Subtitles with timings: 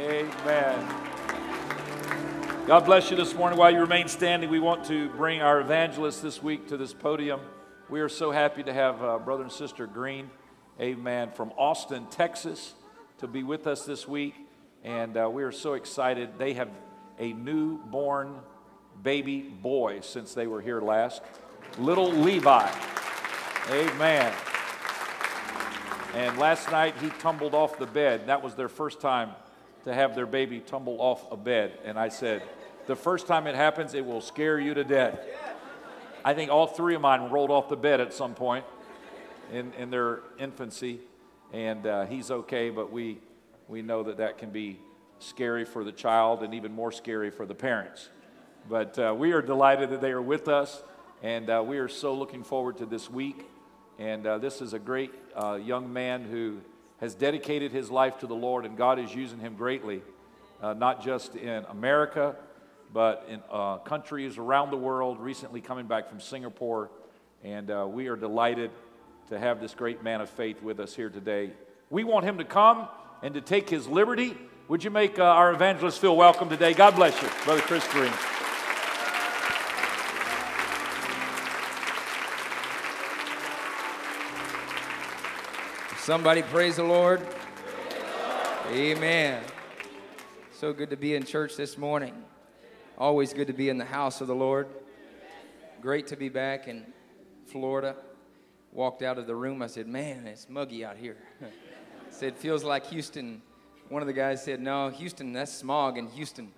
[0.00, 0.88] Amen.
[2.66, 3.58] God bless you this morning.
[3.58, 7.40] While you remain standing, we want to bring our evangelist this week to this podium.
[7.90, 10.30] We are so happy to have uh, brother and sister Green,
[10.80, 12.72] amen, from Austin, Texas,
[13.18, 14.34] to be with us this week.
[14.84, 16.38] And uh, we are so excited.
[16.38, 16.70] They have
[17.18, 18.36] a newborn
[19.02, 21.20] baby boy since they were here last,
[21.78, 22.70] little Levi.
[23.68, 24.32] Amen.
[26.14, 28.28] And last night he tumbled off the bed.
[28.28, 29.32] That was their first time
[29.84, 31.78] to have their baby tumble off a bed.
[31.84, 32.42] And I said,
[32.86, 35.18] the first time it happens, it will scare you to death.
[36.24, 38.64] I think all three of mine rolled off the bed at some point
[39.52, 41.00] in, in their infancy.
[41.52, 43.18] And uh, he's okay, but we,
[43.68, 44.78] we know that that can be
[45.18, 48.08] scary for the child and even more scary for the parents.
[48.68, 50.82] But uh, we are delighted that they are with us,
[51.22, 53.46] and uh, we are so looking forward to this week.
[53.98, 56.60] And uh, this is a great uh, young man who
[57.00, 60.02] has dedicated his life to the Lord, and God is using him greatly,
[60.62, 62.36] uh, not just in America,
[62.92, 66.90] but in uh, countries around the world, recently coming back from Singapore.
[67.42, 68.70] And uh, we are delighted
[69.30, 71.52] to have this great man of faith with us here today.
[71.88, 72.88] We want him to come
[73.22, 74.36] and to take his liberty.
[74.68, 76.74] Would you make uh, our evangelist feel welcome today?
[76.74, 78.12] God bless you, Brother Chris Green.
[86.00, 87.20] Somebody praise the Lord.
[88.70, 89.42] Amen.
[90.50, 92.24] So good to be in church this morning.
[92.96, 94.68] Always good to be in the house of the Lord.
[95.82, 96.86] Great to be back in
[97.48, 97.96] Florida.
[98.72, 99.60] Walked out of the room.
[99.60, 101.18] I said, Man, it's muggy out here.
[102.10, 103.42] said, Feels like Houston.
[103.90, 106.50] One of the guys said, No, Houston, that's smog in Houston.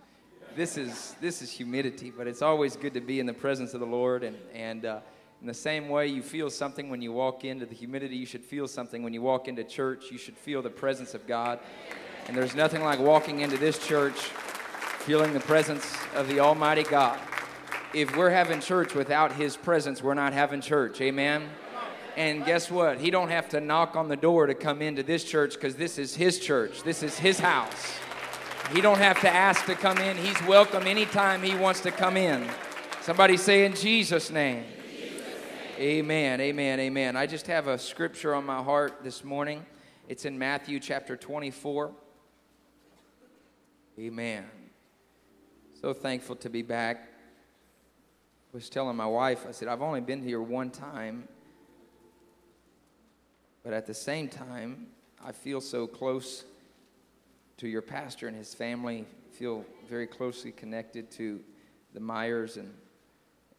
[0.54, 3.80] This is, this is humidity, but it's always good to be in the presence of
[3.80, 5.00] the Lord and, and uh,
[5.42, 8.44] in the same way you feel something when you walk into the humidity, you should
[8.44, 10.12] feel something when you walk into church.
[10.12, 11.58] You should feel the presence of God.
[12.28, 17.18] And there's nothing like walking into this church feeling the presence of the Almighty God.
[17.92, 21.00] If we're having church without His presence, we're not having church.
[21.00, 21.42] Amen.
[22.16, 22.98] And guess what?
[22.98, 25.98] He don't have to knock on the door to come into this church because this
[25.98, 26.84] is his church.
[26.84, 27.96] This is his house.
[28.72, 30.16] He don't have to ask to come in.
[30.18, 32.46] He's welcome anytime he wants to come in.
[33.00, 34.64] Somebody say in Jesus' name.
[35.82, 37.16] Amen, amen, amen.
[37.16, 39.66] I just have a scripture on my heart this morning.
[40.06, 41.90] It's in Matthew chapter 24.
[43.98, 44.44] Amen.
[45.80, 47.08] So thankful to be back.
[48.52, 51.26] I was telling my wife, I said, I've only been here one time,
[53.64, 54.86] but at the same time,
[55.20, 56.44] I feel so close
[57.56, 61.40] to your pastor and his family, feel very closely connected to
[61.92, 62.72] the Myers and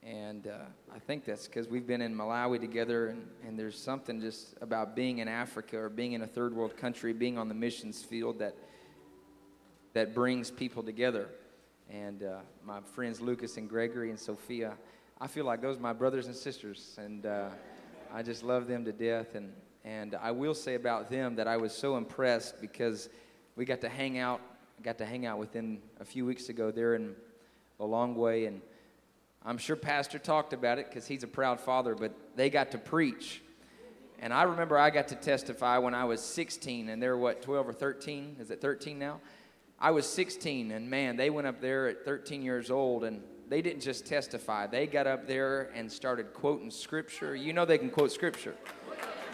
[0.06, 4.20] and uh, I think that's because we've been in Malawi together, and, and there's something
[4.20, 7.54] just about being in Africa or being in a third world country, being on the
[7.54, 8.56] missions field that,
[9.94, 11.30] that brings people together.
[11.90, 14.74] And uh, my friends Lucas and Gregory and Sophia,
[15.22, 17.50] I feel like those are my brothers and sisters, and uh,
[18.14, 19.36] I just love them to death.
[19.36, 19.54] And,
[19.86, 23.08] and I will say about them that I was so impressed because
[23.56, 24.42] we got to hang out,
[24.82, 27.16] got to hang out with them a few weeks ago there in
[27.80, 28.62] Lilongwe, and
[29.46, 32.78] I'm sure Pastor talked about it because he's a proud father, but they got to
[32.78, 33.42] preach.
[34.20, 37.68] And I remember I got to testify when I was 16, and they're what, 12
[37.68, 38.38] or 13?
[38.40, 39.20] Is it 13 now?
[39.80, 43.62] I was 16, and man, they went up there at 13 years old, and they
[43.62, 44.66] didn't just testify.
[44.66, 47.36] They got up there and started quoting scripture.
[47.36, 48.56] You know they can quote scripture.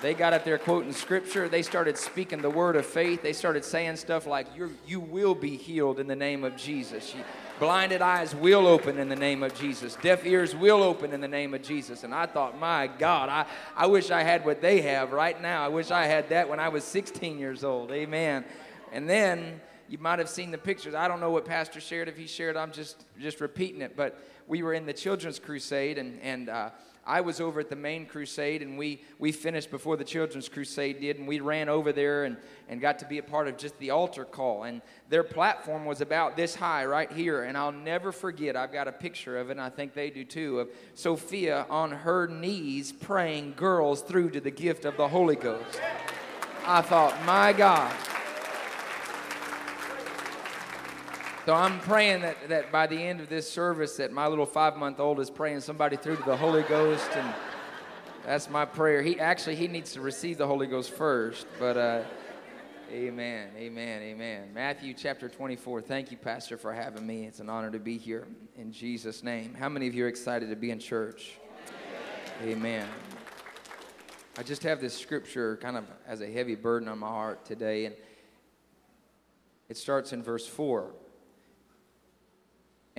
[0.02, 1.50] They got up there quoting scripture.
[1.50, 3.22] They started speaking the word of faith.
[3.22, 7.14] They started saying stuff like, you you will be healed in the name of Jesus.
[7.14, 7.22] You,
[7.60, 9.98] blinded eyes will open in the name of Jesus.
[10.02, 12.04] Deaf ears will open in the name of Jesus.
[12.04, 15.64] And I thought, my God, I, I wish I had what they have right now.
[15.64, 17.92] I wish I had that when I was 16 years old.
[17.92, 18.46] Amen.
[18.92, 19.60] And then
[19.90, 20.94] you might have seen the pictures.
[20.94, 22.08] I don't know what Pastor shared.
[22.08, 23.96] If he shared, I'm just, just repeating it.
[23.98, 26.70] But we were in the Children's Crusade, and, and uh,
[27.10, 31.02] I was over at the main crusade, and we, we finished before the children's crusade
[31.02, 32.38] did, and we ran over there and,
[32.70, 34.66] and got to be a part of just the altar call.
[34.66, 38.56] And their platform was about this high right here, and I'll never forget.
[38.56, 41.90] I've got a picture of it, and I think they do too, of Sophia on
[41.90, 45.82] her knees praying girls through to the gift of the Holy Ghost.
[46.64, 47.92] I thought, my God.
[51.50, 55.20] So I'm praying that, that by the end of this service that my little five-month-old
[55.20, 57.34] is praying somebody through to the Holy Ghost and
[58.24, 59.02] that's my prayer.
[59.02, 62.02] He actually he needs to receive the Holy Ghost first, but uh,
[62.92, 64.52] amen, amen, amen.
[64.54, 65.82] Matthew chapter 24.
[65.82, 67.26] Thank you, Pastor, for having me.
[67.26, 69.56] It's an honor to be here in Jesus' name.
[69.56, 71.32] How many of you are excited to be in church?
[72.44, 72.88] Amen.
[74.38, 77.86] I just have this scripture kind of as a heavy burden on my heart today,
[77.86, 77.96] and
[79.68, 80.94] It starts in verse 4.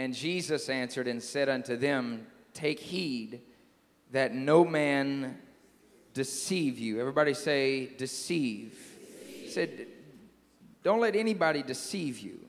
[0.01, 3.43] And Jesus answered and said unto them, Take heed
[4.13, 5.37] that no man
[6.15, 6.99] deceive you.
[6.99, 8.79] Everybody say, deceive.
[9.29, 9.89] He said,
[10.83, 12.41] Don't let anybody deceive you.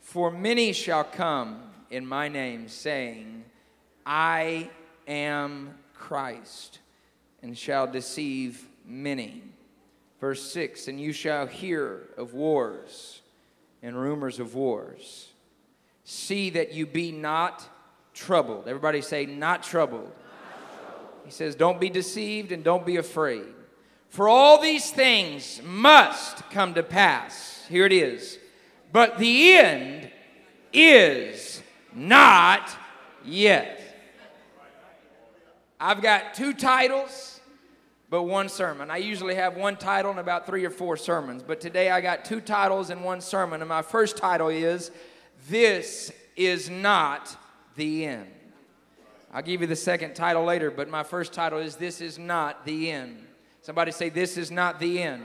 [0.00, 3.46] For many shall come in my name, saying,
[4.06, 4.70] I
[5.08, 6.78] am Christ,
[7.42, 9.42] and shall deceive many.
[10.20, 13.22] Verse 6 And you shall hear of wars
[13.82, 15.29] and rumors of wars.
[16.10, 17.64] See that you be not
[18.14, 18.66] troubled.
[18.66, 20.10] Everybody say, not troubled.
[21.24, 23.46] He says, Don't be deceived and don't be afraid.
[24.08, 27.64] For all these things must come to pass.
[27.68, 28.40] Here it is.
[28.92, 30.10] But the end
[30.72, 31.62] is
[31.94, 32.76] not
[33.24, 33.80] yet.
[35.78, 37.38] I've got two titles,
[38.08, 38.90] but one sermon.
[38.90, 42.24] I usually have one title and about three or four sermons, but today I got
[42.24, 43.62] two titles and one sermon.
[43.62, 44.90] And my first title is
[45.48, 47.36] This is Not
[47.76, 48.26] the End.
[49.32, 52.64] I'll give you the second title later, but my first title is This is Not
[52.64, 53.26] the End.
[53.62, 55.22] Somebody say, This is not the end.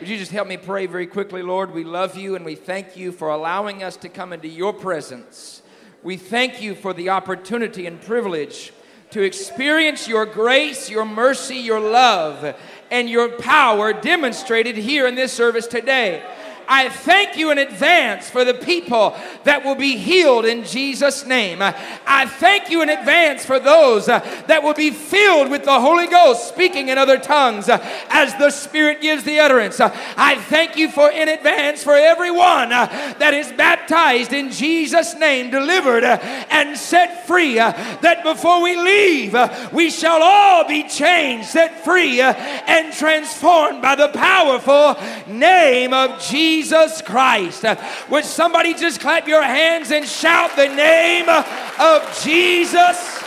[0.00, 1.72] Would you just help me pray very quickly, Lord?
[1.72, 5.62] We love you and we thank you for allowing us to come into your presence.
[6.02, 8.72] We thank you for the opportunity and privilege
[9.12, 12.54] to experience your grace, your mercy, your love,
[12.90, 16.22] and your power demonstrated here in this service today.
[16.68, 21.58] I thank you in advance for the people that will be healed in Jesus' name.
[21.62, 26.06] I thank you in advance for those uh, that will be filled with the Holy
[26.06, 27.78] Ghost, speaking in other tongues uh,
[28.10, 29.80] as the Spirit gives the utterance.
[29.80, 32.86] I thank you for in advance for everyone uh,
[33.18, 37.56] that is baptized in Jesus' name, delivered and set free.
[37.56, 39.36] That before we leave,
[39.72, 44.96] we shall all be changed, set free, and transformed by the powerful
[45.26, 46.55] name of Jesus.
[46.62, 47.64] Jesus Christ.
[48.08, 53.18] Would somebody just clap your hands and shout the name of Jesus?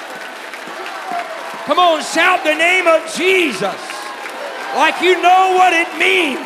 [1.66, 4.00] Come on, shout the name of Jesus
[4.76, 6.40] like you know what it means.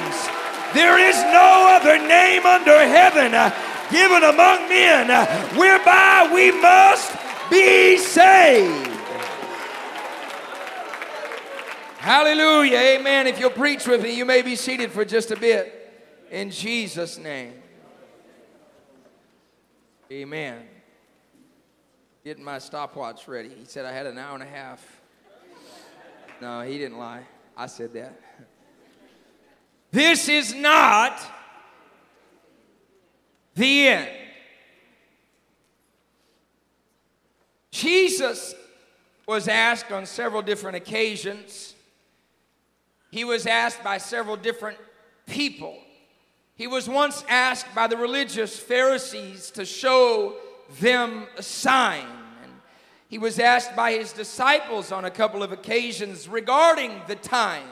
[0.73, 3.53] There is no other name under heaven uh,
[3.91, 5.25] given among men uh,
[5.55, 7.11] whereby we must
[7.49, 8.89] be saved.
[11.97, 12.77] Hallelujah.
[12.77, 13.27] Amen.
[13.27, 15.82] If you'll preach with me, you may be seated for just a bit.
[16.31, 17.53] In Jesus' name.
[20.11, 20.63] Amen.
[22.23, 23.49] Getting my stopwatch ready.
[23.49, 25.01] He said I had an hour and a half.
[26.41, 27.23] No, he didn't lie.
[27.55, 28.19] I said that.
[29.91, 31.19] This is not
[33.55, 34.09] the end.
[37.71, 38.55] Jesus
[39.27, 41.75] was asked on several different occasions.
[43.11, 44.77] He was asked by several different
[45.27, 45.77] people.
[46.63, 50.37] He was once asked by the religious Pharisees to show
[50.79, 52.07] them a sign.
[52.41, 52.53] And
[53.09, 57.67] he was asked by his disciples on a couple of occasions regarding the time.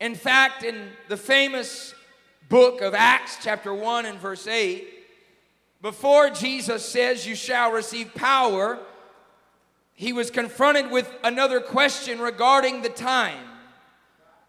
[0.00, 1.94] In fact, in the famous
[2.48, 4.88] book of Acts, chapter 1 and verse 8,
[5.82, 8.78] before Jesus says, You shall receive power,
[9.92, 13.44] he was confronted with another question regarding the time.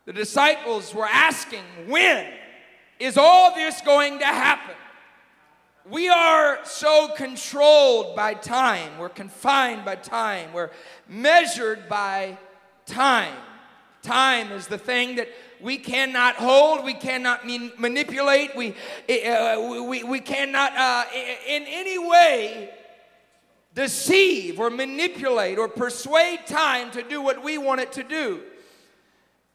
[0.06, 2.26] The disciples were asking, When?
[3.04, 4.76] Is all this going to happen?
[5.90, 8.98] We are so controlled by time.
[8.98, 10.54] We're confined by time.
[10.54, 10.70] We're
[11.10, 12.38] measured by
[12.86, 13.36] time.
[14.02, 15.28] Time is the thing that
[15.60, 17.46] we cannot hold, we cannot
[17.78, 18.74] manipulate, we,
[19.10, 21.04] uh, we, we cannot uh,
[21.48, 22.70] in any way
[23.74, 28.44] deceive or manipulate or persuade time to do what we want it to do.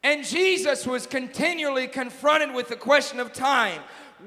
[0.03, 3.81] And Jesus was continually confronted with the question of time.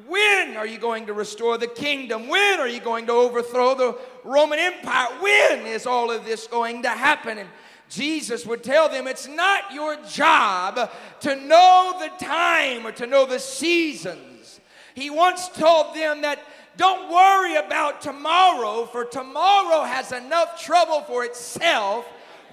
[0.07, 2.29] When are you going to restore the kingdom?
[2.29, 5.09] When are you going to overthrow the Roman Empire?
[5.21, 7.38] When is all of this going to happen?
[7.38, 7.49] And
[7.88, 13.26] Jesus would tell them it's not your job to know the time or to know
[13.26, 14.61] the seasons.
[14.95, 16.38] He once told them that
[16.76, 22.07] don't worry about tomorrow, for tomorrow has enough trouble for itself.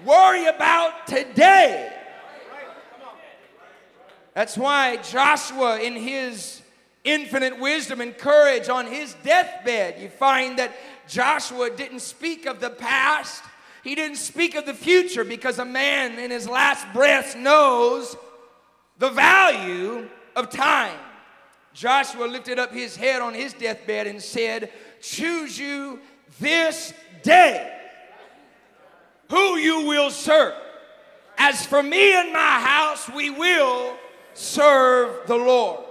[0.04, 1.99] Worry about today.
[4.34, 6.62] That's why Joshua, in his
[7.04, 10.72] infinite wisdom and courage on his deathbed, you find that
[11.08, 13.42] Joshua didn't speak of the past,
[13.82, 18.16] he didn't speak of the future because a man in his last breath knows
[18.98, 20.98] the value of time.
[21.72, 24.70] Joshua lifted up his head on his deathbed and said,
[25.00, 26.00] Choose you
[26.38, 27.76] this day
[29.30, 30.54] who you will serve.
[31.38, 33.96] As for me and my house, we will
[34.34, 35.84] serve the Lord.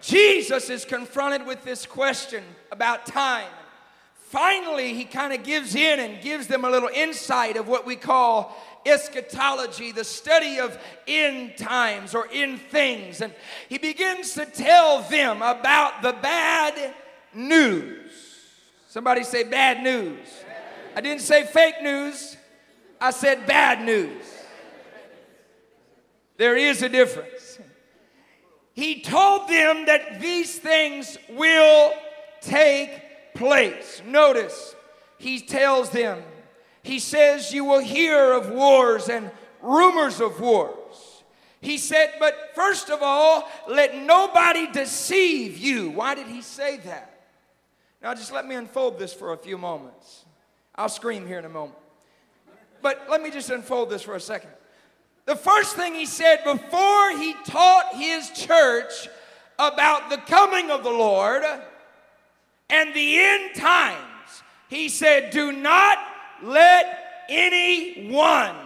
[0.00, 3.48] Jesus is confronted with this question about time.
[4.14, 7.94] Finally, he kind of gives in and gives them a little insight of what we
[7.94, 10.76] call eschatology, the study of
[11.06, 13.20] end times or end things.
[13.20, 13.32] And
[13.68, 16.94] he begins to tell them about the bad
[17.34, 18.10] news.
[18.88, 20.18] Somebody say bad news.
[20.96, 22.36] I didn't say fake news,
[23.00, 24.31] I said bad news.
[26.42, 27.60] There is a difference.
[28.74, 31.92] He told them that these things will
[32.40, 34.02] take place.
[34.04, 34.74] Notice,
[35.18, 36.20] he tells them
[36.82, 39.30] he says, You will hear of wars and
[39.60, 41.22] rumors of wars.
[41.60, 45.90] He said, But first of all, let nobody deceive you.
[45.90, 47.22] Why did he say that?
[48.02, 50.24] Now, just let me unfold this for a few moments.
[50.74, 51.78] I'll scream here in a moment.
[52.80, 54.50] But let me just unfold this for a second.
[55.24, 59.08] The first thing he said before he taught his church
[59.58, 61.44] about the coming of the Lord
[62.68, 65.98] and the end times, he said, Do not
[66.42, 68.56] let anyone,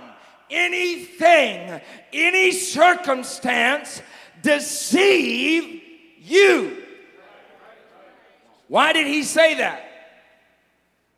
[0.50, 1.80] anything,
[2.12, 4.00] any circumstance
[4.42, 5.82] deceive
[6.22, 6.82] you.
[8.68, 9.85] Why did he say that?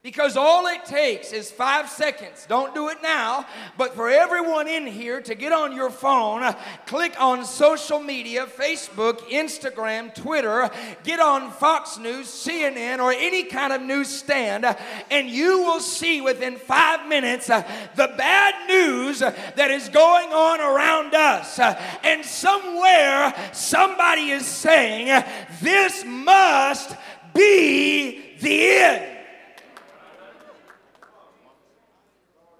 [0.09, 2.47] Because all it takes is five seconds.
[2.49, 3.45] Don't do it now,
[3.77, 6.55] but for everyone in here to get on your phone,
[6.87, 10.71] click on social media Facebook, Instagram, Twitter,
[11.05, 14.65] get on Fox News, CNN, or any kind of news stand,
[15.11, 17.61] and you will see within five minutes uh,
[17.95, 21.59] the bad news that is going on around us.
[22.03, 25.23] And somewhere somebody is saying,
[25.61, 26.97] This must
[27.35, 29.18] be the end.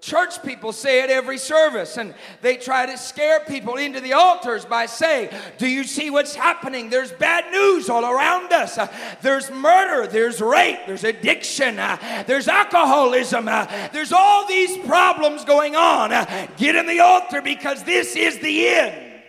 [0.09, 4.65] Church people say it every service, and they try to scare people into the altars
[4.65, 6.89] by saying, Do you see what's happening?
[6.89, 8.79] There's bad news all around us.
[8.79, 8.87] Uh,
[9.21, 15.75] there's murder, there's rape, there's addiction, uh, there's alcoholism, uh, there's all these problems going
[15.75, 16.11] on.
[16.11, 19.21] Uh, get in the altar because this is the end.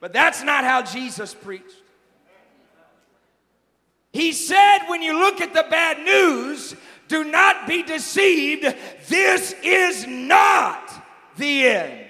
[0.00, 1.82] But that's not how Jesus preached.
[4.14, 6.74] He said, when you look at the bad news,
[7.08, 8.74] do not be deceived.
[9.08, 10.92] This is not
[11.36, 12.04] the end.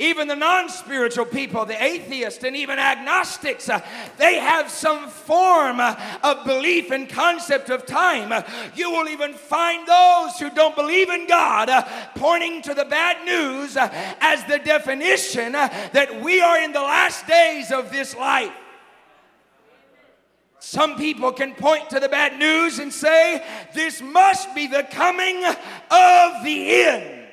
[0.00, 3.80] Even the non spiritual people, the atheists, and even agnostics, uh,
[4.18, 5.94] they have some form uh,
[6.24, 8.44] of belief and concept of time.
[8.74, 13.24] You will even find those who don't believe in God uh, pointing to the bad
[13.24, 18.52] news as the definition that we are in the last days of this life.
[20.64, 23.44] Some people can point to the bad news and say,
[23.74, 27.28] This must be the coming of the end.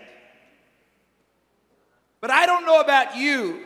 [2.19, 3.61] But I don't know about you.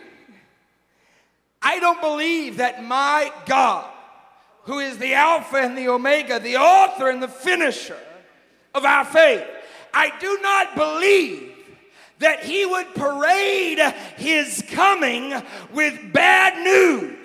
[1.64, 3.92] I don't believe that my God,
[4.66, 7.98] who is the Alpha and the Omega, the author and the finisher
[8.76, 9.48] of our faith,
[9.92, 11.54] I do not believe
[12.20, 13.80] that He would parade
[14.16, 15.34] His coming
[15.74, 17.25] with bad news.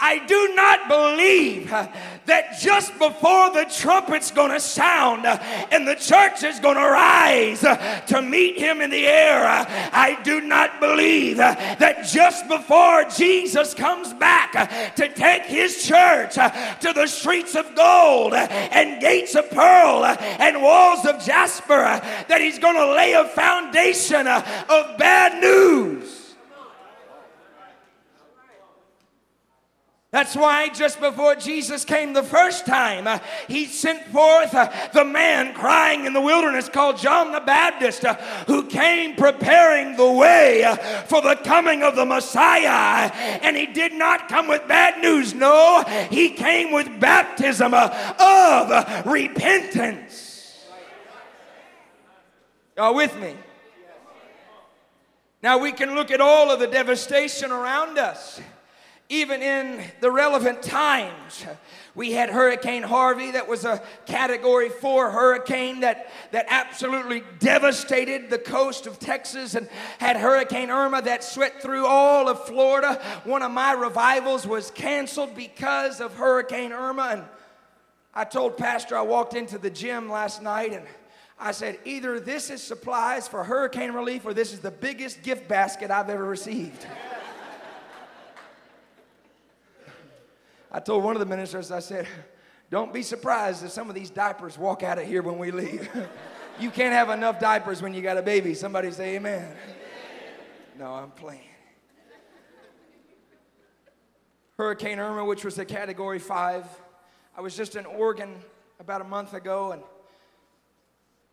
[0.00, 6.60] I do not believe that just before the trumpet's to sound and the church is
[6.76, 7.60] to rise
[8.06, 14.12] to meet him in the air, I do not believe that just before Jesus comes
[14.14, 20.62] back to take his church to the streets of gold and gates of pearl and
[20.62, 26.27] walls of jasper, that he's to lay a foundation of bad news.
[30.10, 35.04] That's why just before Jesus came the first time, uh, he sent forth uh, the
[35.04, 38.14] man crying in the wilderness called John the Baptist, uh,
[38.46, 43.10] who came preparing the way uh, for the coming of the Messiah.
[43.42, 49.06] And he did not come with bad news, no, he came with baptism uh, of
[49.06, 50.64] repentance.
[52.78, 53.34] Y'all with me?
[55.42, 58.40] Now we can look at all of the devastation around us
[59.08, 61.46] even in the relevant times.
[61.94, 68.38] We had Hurricane Harvey, that was a category four hurricane that, that absolutely devastated the
[68.38, 73.02] coast of Texas, and had Hurricane Irma that swept through all of Florida.
[73.24, 77.08] One of my revivals was canceled because of Hurricane Irma.
[77.12, 77.24] And
[78.14, 80.84] I told Pastor, I walked into the gym last night and
[81.40, 85.48] I said, either this is supplies for hurricane relief or this is the biggest gift
[85.48, 86.84] basket I've ever received.
[90.70, 92.06] I told one of the ministers, I said,
[92.70, 95.88] don't be surprised if some of these diapers walk out of here when we leave.
[96.60, 98.52] You can't have enough diapers when you got a baby.
[98.52, 99.54] Somebody say amen.
[100.76, 101.42] No, I'm playing.
[104.56, 106.66] Hurricane Irma, which was a category five.
[107.36, 108.34] I was just in Oregon
[108.80, 109.82] about a month ago, and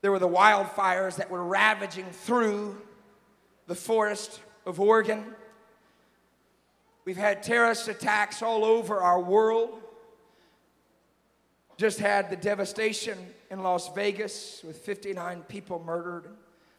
[0.02, 2.80] there were the wildfires that were ravaging through
[3.66, 5.26] the forest of Oregon.
[7.06, 9.80] We've had terrorist attacks all over our world.
[11.78, 13.18] Just had the devastation
[13.52, 16.26] in Las Vegas with 59 people murdered,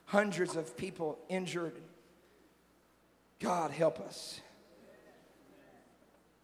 [0.07, 1.75] hundreds of people injured.
[3.39, 4.41] God help us.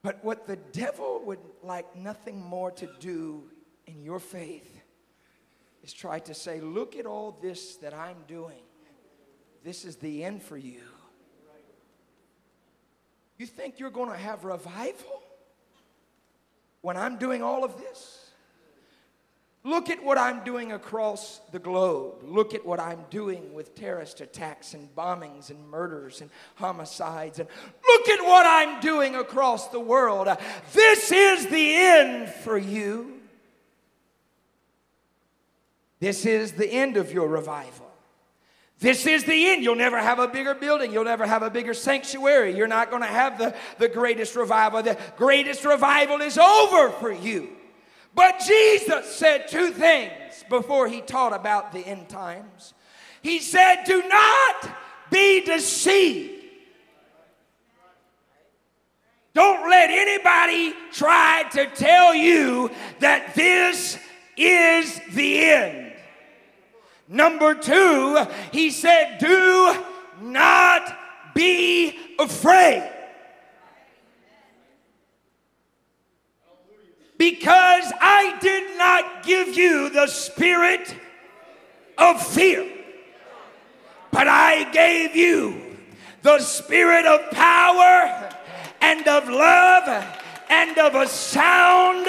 [0.03, 3.45] But what the devil would like nothing more to do
[3.87, 4.81] in your faith
[5.83, 8.63] is try to say, Look at all this that I'm doing.
[9.65, 10.81] This is the end for you.
[13.39, 15.23] You think you're going to have revival
[16.81, 18.19] when I'm doing all of this?
[19.65, 22.25] Look at what I'm doing across the globe.
[22.25, 27.39] Look at what I'm doing with terrorist attacks and bombings and murders and homicides.
[27.39, 27.49] And
[27.87, 30.29] look at what I'm doing across the world.
[30.73, 33.21] This is the end for you.
[36.01, 37.92] This is the end of your revival.
[38.83, 39.63] This is the end.
[39.63, 40.93] You'll never have a bigger building.
[40.93, 42.57] You'll never have a bigger sanctuary.
[42.57, 44.83] You're not going to have the, the greatest revival.
[44.83, 47.49] The greatest revival is over for you.
[48.13, 52.75] But Jesus said two things before he taught about the end times.
[53.23, 54.71] He said, Do not
[55.13, 56.43] be deceived.
[59.33, 63.97] Don't let anybody try to tell you that this
[64.37, 65.92] is the end.
[67.09, 69.77] Number two, he said, Do
[70.21, 70.97] not
[71.35, 72.91] be afraid.
[77.19, 80.95] Because I did not give you the spirit
[81.97, 82.69] of fear,
[84.11, 85.77] but I gave you
[86.23, 88.33] the spirit of power
[88.81, 90.05] and of love
[90.51, 92.07] and of a sound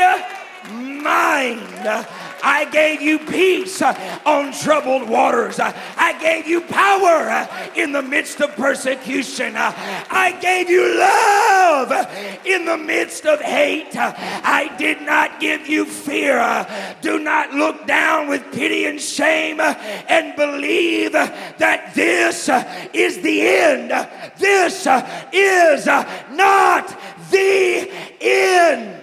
[1.03, 2.07] mind.
[2.43, 5.59] I gave you peace uh, on troubled waters.
[5.59, 9.53] Uh, I gave you power uh, in the midst of persecution.
[9.55, 11.91] I gave you love
[12.45, 13.95] in the midst of hate.
[13.95, 16.67] I did not give you fear.
[17.01, 22.49] Do not look down with pity and shame and believe that this
[22.93, 23.89] is the end.
[24.37, 24.85] This
[25.31, 26.99] is not
[27.31, 29.02] the end.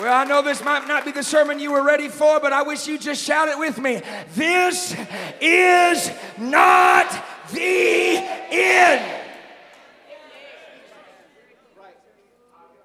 [0.00, 2.62] Well, I know this might not be the sermon you were ready for, but I
[2.62, 4.00] wish you just shout it with me.
[4.34, 4.96] This
[5.42, 7.06] is not
[7.52, 8.16] the
[8.50, 9.16] end.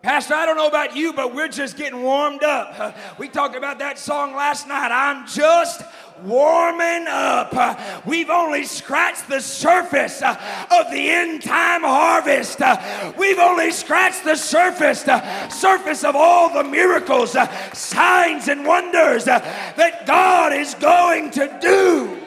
[0.02, 2.98] Pastor, I don't know about you, but we're just getting warmed up.
[3.18, 4.92] We talked about that song last night.
[4.92, 5.82] I'm just
[6.24, 7.54] warming up.
[7.54, 10.36] Uh, we've only scratched the surface uh,
[10.72, 12.62] of the end time harvest.
[12.62, 15.02] Uh, we've only scratched the surface,
[15.50, 17.36] surface of all the miracles,
[17.74, 22.22] signs, and wonders that God is going to do.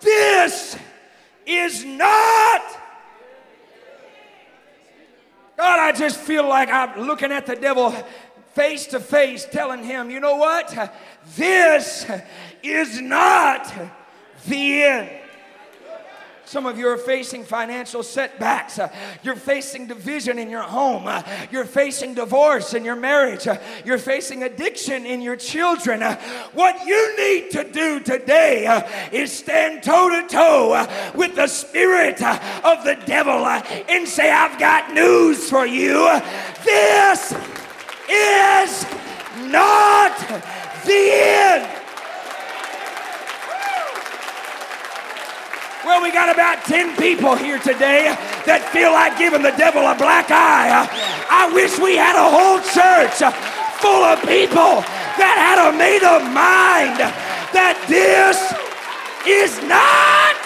[0.00, 0.76] This
[1.46, 2.62] is not.
[5.56, 7.94] God, I just feel like I'm looking at the devil
[8.54, 10.92] face to face telling him, you know what?
[11.36, 12.06] This
[12.62, 13.72] is not
[14.46, 15.10] the end.
[16.46, 18.78] Some of you are facing financial setbacks.
[19.22, 21.08] You're facing division in your home.
[21.50, 23.48] You're facing divorce in your marriage.
[23.84, 26.02] You're facing addiction in your children.
[26.52, 32.84] What you need to do today is stand toe to toe with the spirit of
[32.84, 36.20] the devil and say, I've got news for you.
[36.62, 37.34] This
[38.08, 38.84] is
[39.50, 40.12] not
[40.84, 41.68] the end.
[45.84, 48.08] Well, we got about 10 people here today
[48.48, 50.88] that feel like giving the devil a black eye.
[51.28, 53.20] I wish we had a whole church
[53.84, 54.80] full of people
[55.20, 56.96] that had a made up mind
[57.52, 58.40] that this
[59.28, 60.43] is not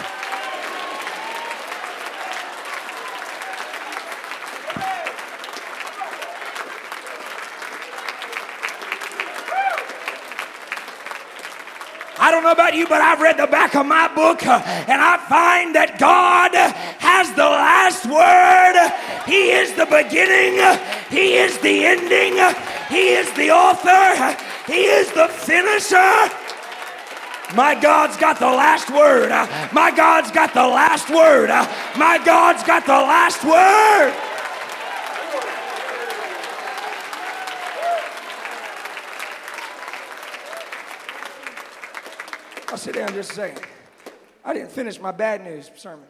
[12.29, 15.01] I don't know about you, but I've read the back of my book uh, and
[15.01, 16.53] I find that God
[17.01, 18.77] has the last word.
[19.25, 20.61] He is the beginning,
[21.09, 22.37] He is the ending,
[22.93, 24.37] He is the author,
[24.71, 26.29] He is the finisher.
[27.57, 29.33] My God's got the last word.
[29.73, 31.49] My God's got the last word.
[31.97, 34.13] My God's got the last word.
[42.69, 43.63] I'll sit down just a second.
[44.45, 46.07] I didn't finish my bad news sermon.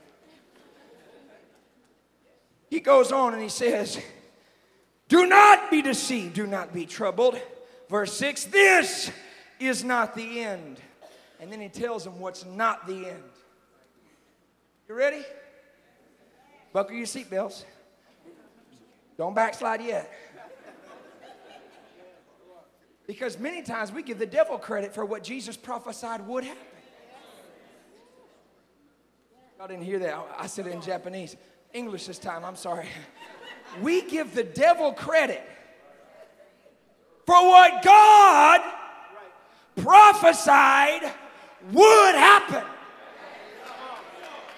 [2.69, 3.99] He goes on and he says,
[5.09, 7.41] Do not be deceived, do not be troubled.
[7.89, 9.11] Verse 6 This
[9.61, 10.81] is not the end.
[11.41, 13.23] And then he tells them what's not the end.
[14.89, 15.23] You ready?
[16.73, 17.65] Buckle your seatbelts.
[19.17, 20.11] Don't backslide yet.
[23.09, 26.63] Because many times we give the devil credit for what Jesus prophesied would happen.
[29.59, 30.29] I didn't hear that.
[30.39, 31.35] I said it in Japanese.
[31.73, 32.87] English this time, I'm sorry.
[33.83, 35.43] We give the devil credit
[37.27, 38.63] for what God
[39.77, 41.03] prophesied
[41.71, 42.65] would happen.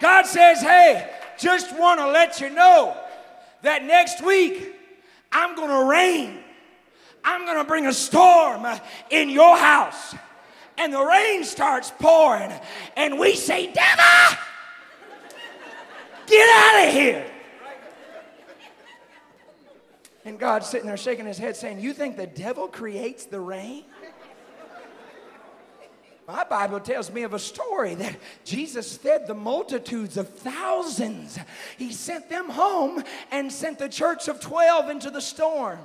[0.01, 1.11] God says, hey,
[1.41, 2.97] just want to let you know
[3.63, 4.77] that next week
[5.33, 6.40] I'm going to rain.
[7.25, 8.67] I'm going to bring a storm
[9.11, 10.15] in your house.
[10.79, 12.53] And the rain starts pouring.
[12.97, 14.39] And we say, Devil,
[16.27, 17.27] get out of here.
[20.25, 23.85] And God's sitting there shaking his head saying, You think the devil creates the rain?
[26.27, 31.37] My Bible tells me of a story that Jesus fed the multitudes of thousands.
[31.77, 33.03] He sent them home
[33.33, 35.81] and sent the church of 12 into the storm.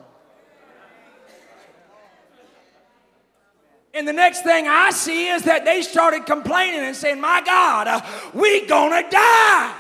[3.95, 7.87] And the next thing I see is that they started complaining and saying, My God,
[7.87, 8.01] uh,
[8.33, 9.73] we gonna die.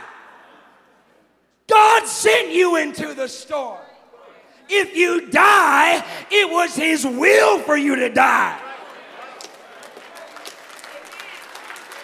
[1.67, 3.81] God sent you into the storm.
[4.69, 8.57] If you die, it was His will for you to die.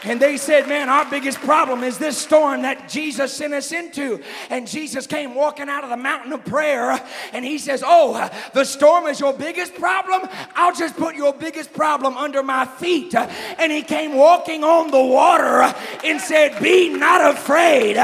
[0.03, 4.23] And they said, Man, our biggest problem is this storm that Jesus sent us into.
[4.49, 6.99] And Jesus came walking out of the mountain of prayer
[7.33, 10.27] and he says, Oh, the storm is your biggest problem?
[10.55, 13.13] I'll just put your biggest problem under my feet.
[13.13, 17.97] And he came walking on the water and said, Be not afraid,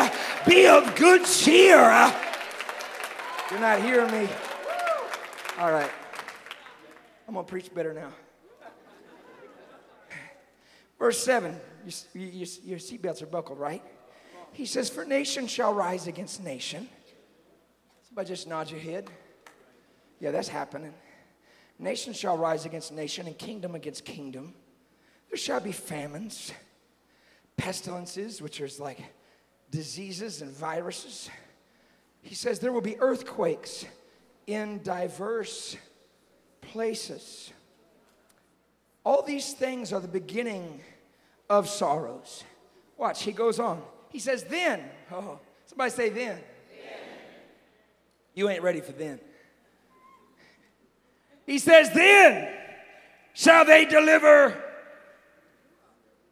[0.45, 2.13] be of good cheer.
[3.49, 4.29] You're not hearing me.
[5.57, 5.89] All right.
[7.27, 8.11] I'm going to preach better now.
[10.99, 11.55] Verse 7
[12.13, 13.81] your, your, your seatbelts are buckled, right?
[14.51, 16.89] He says, For nation shall rise against nation.
[18.07, 19.09] Somebody just nod your head.
[20.19, 20.93] Yeah, that's happening.
[21.79, 24.53] Nation shall rise against nation and kingdom against kingdom.
[25.29, 26.51] There shall be famines,
[27.55, 28.99] pestilences, which are like
[29.69, 31.29] diseases and viruses.
[32.21, 33.85] He says there will be earthquakes
[34.47, 35.77] in diverse
[36.61, 37.51] places.
[39.07, 40.81] All these things are the beginning
[41.49, 42.43] of sorrows.
[42.97, 43.81] Watch, he goes on.
[44.09, 46.35] He says, Then, oh, somebody say, Then.
[46.35, 46.41] then.
[48.33, 49.21] You ain't ready for then.
[51.45, 52.53] He says, Then
[53.31, 54.61] shall they deliver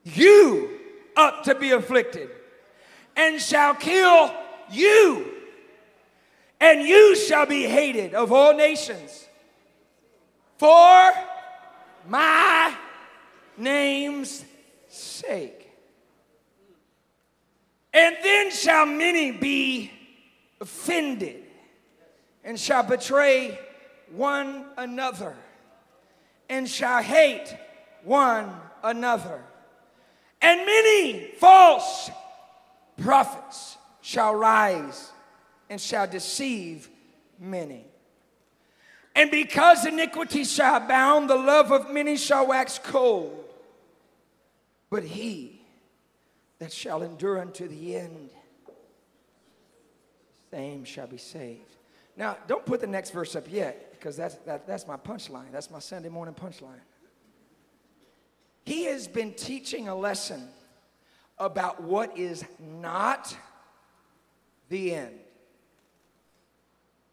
[0.04, 0.78] you
[1.16, 2.30] up to be afflicted,
[3.16, 4.36] and shall kill
[4.70, 5.32] you,
[6.60, 9.30] and you shall be hated of all nations
[10.58, 11.14] for
[12.08, 12.76] my
[13.58, 14.44] name's
[14.88, 15.70] sake.
[17.94, 19.92] And then shall many be
[20.60, 21.44] offended
[22.44, 23.58] and shall betray
[24.12, 25.36] one another
[26.50, 27.56] and shall hate
[28.04, 29.42] one another.
[30.42, 32.12] And many false
[33.02, 35.12] prophets shall rise
[35.70, 36.90] and shall deceive
[37.40, 37.86] many.
[39.16, 43.44] And because iniquity shall abound, the love of many shall wax cold.
[44.90, 45.62] But he
[46.60, 48.30] that shall endure unto the end,
[50.52, 51.62] same shall be saved.
[52.18, 55.52] Now, don't put the next verse up yet, because that's, that, that's my punchline.
[55.52, 56.80] That's my Sunday morning punchline.
[58.64, 60.48] He has been teaching a lesson
[61.38, 63.36] about what is not
[64.70, 65.20] the end.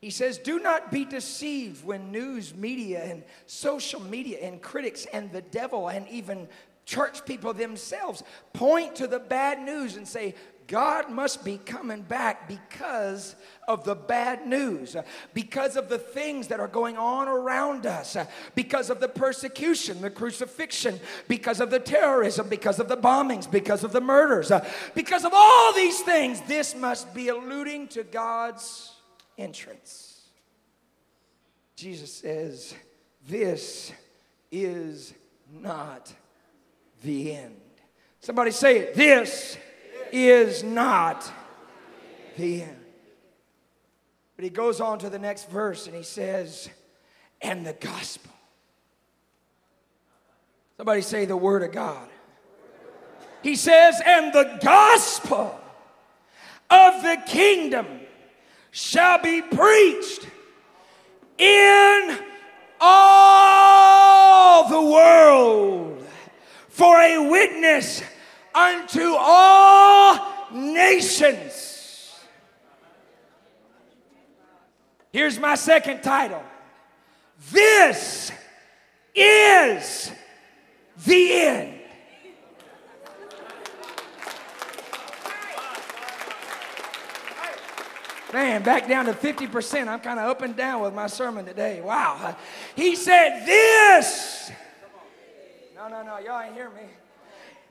[0.02, 5.30] He says, Do not be deceived when news media and social media and critics and
[5.30, 6.48] the devil and even
[6.84, 10.34] church people themselves point to the bad news and say,
[10.66, 13.36] God must be coming back because
[13.68, 14.96] of the bad news,
[15.34, 18.16] because of the things that are going on around us,
[18.56, 23.84] because of the persecution, the crucifixion, because of the terrorism, because of the bombings, because
[23.84, 24.50] of the murders,
[24.94, 26.40] because of all these things.
[26.48, 28.92] This must be alluding to God's
[29.38, 30.22] entrance.
[31.76, 32.74] Jesus says,
[33.28, 33.92] This
[34.50, 35.14] is
[35.50, 36.12] not
[37.02, 37.60] the end.
[38.20, 38.94] Somebody say it.
[38.94, 39.56] This
[40.12, 41.30] is not
[42.36, 42.76] the end.
[44.36, 46.68] But he goes on to the next verse and he says,
[47.40, 48.30] and the gospel.
[50.76, 52.08] Somebody say the word of God.
[53.42, 55.58] He says, and the gospel
[56.70, 57.86] of the kingdom
[58.72, 60.26] shall be preached
[61.36, 62.18] in
[62.80, 66.04] all the world
[66.68, 68.02] for a witness
[68.54, 72.18] unto all nations.
[75.12, 76.42] Here's my second title.
[77.50, 78.32] This
[79.14, 80.10] is
[81.04, 81.81] the end.
[88.32, 89.88] Man, back down to 50%.
[89.88, 91.80] I'm kind of up and down with my sermon today.
[91.82, 92.36] Wow.
[92.74, 94.50] He said, This.
[95.74, 96.18] No, no, no.
[96.18, 96.82] Y'all ain't hear me.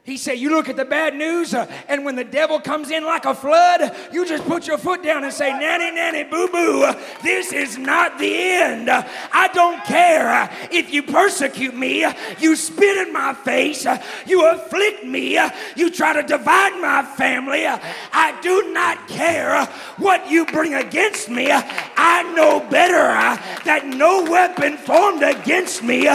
[0.03, 3.05] He said, You look at the bad news, uh, and when the devil comes in
[3.05, 6.83] like a flood, you just put your foot down and say, Nanny, nanny, boo boo,
[6.83, 8.89] uh, this is not the end.
[8.89, 13.85] I don't care uh, if you persecute me, uh, you spit in my face,
[14.25, 15.39] you afflict me,
[15.75, 17.67] you try to divide my family.
[17.67, 19.65] I do not care
[19.97, 21.51] what you bring against me.
[21.51, 26.07] I know better that no weapon formed against me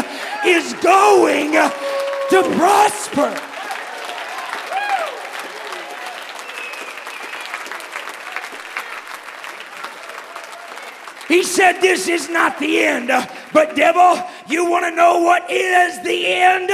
[0.45, 3.56] is going to prosper.
[11.29, 13.09] He said, This is not the end.
[13.53, 16.71] But, devil, you want to know what is the end?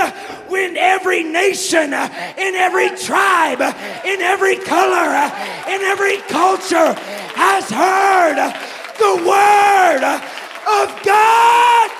[0.48, 3.60] When every nation, in every tribe,
[4.04, 5.32] in every color,
[5.68, 6.92] in every culture
[7.34, 8.36] has heard
[8.98, 11.90] the word of God.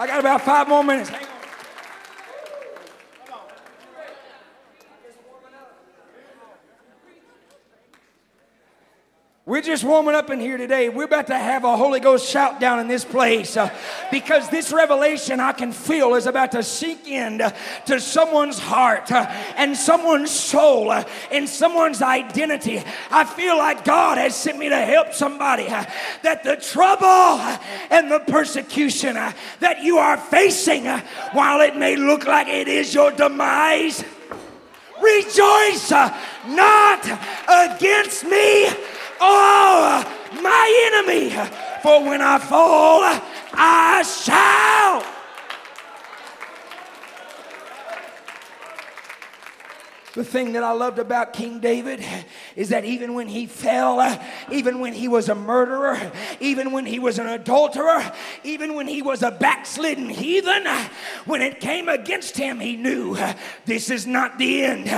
[0.00, 1.10] I got about five more minutes.
[9.48, 10.90] We're just warming up in here today.
[10.90, 13.74] We're about to have a Holy Ghost shout down in this place uh,
[14.10, 17.56] because this revelation I can feel is about to sink in uh,
[17.86, 19.24] to someone's heart uh,
[19.56, 22.82] and someone's soul uh, and someone's identity.
[23.10, 25.86] I feel like God has sent me to help somebody uh,
[26.24, 27.56] that the trouble uh,
[27.88, 30.84] and the persecution that you are facing,
[31.32, 34.04] while it may look like it is your demise,
[35.00, 37.02] rejoice not
[37.48, 38.68] against me
[39.20, 40.04] oh,
[40.42, 41.30] my enemy.
[41.82, 43.00] For when I fall,
[43.52, 45.17] I shall
[50.18, 52.04] The thing that I loved about King David
[52.56, 56.98] is that even when he fell, even when he was a murderer, even when he
[56.98, 58.02] was an adulterer,
[58.42, 60.66] even when he was a backslidden heathen,
[61.24, 63.16] when it came against him, he knew
[63.64, 64.88] this is not the end.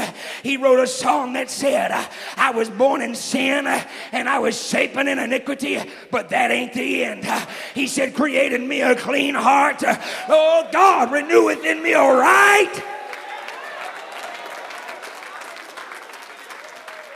[0.43, 1.93] He wrote a song that said,
[2.39, 7.05] I was born in sin and I was shapen in iniquity, but that ain't the
[7.05, 7.27] end.
[7.75, 9.83] He said, Create in me a clean heart.
[10.31, 13.00] Oh God, renew within me a right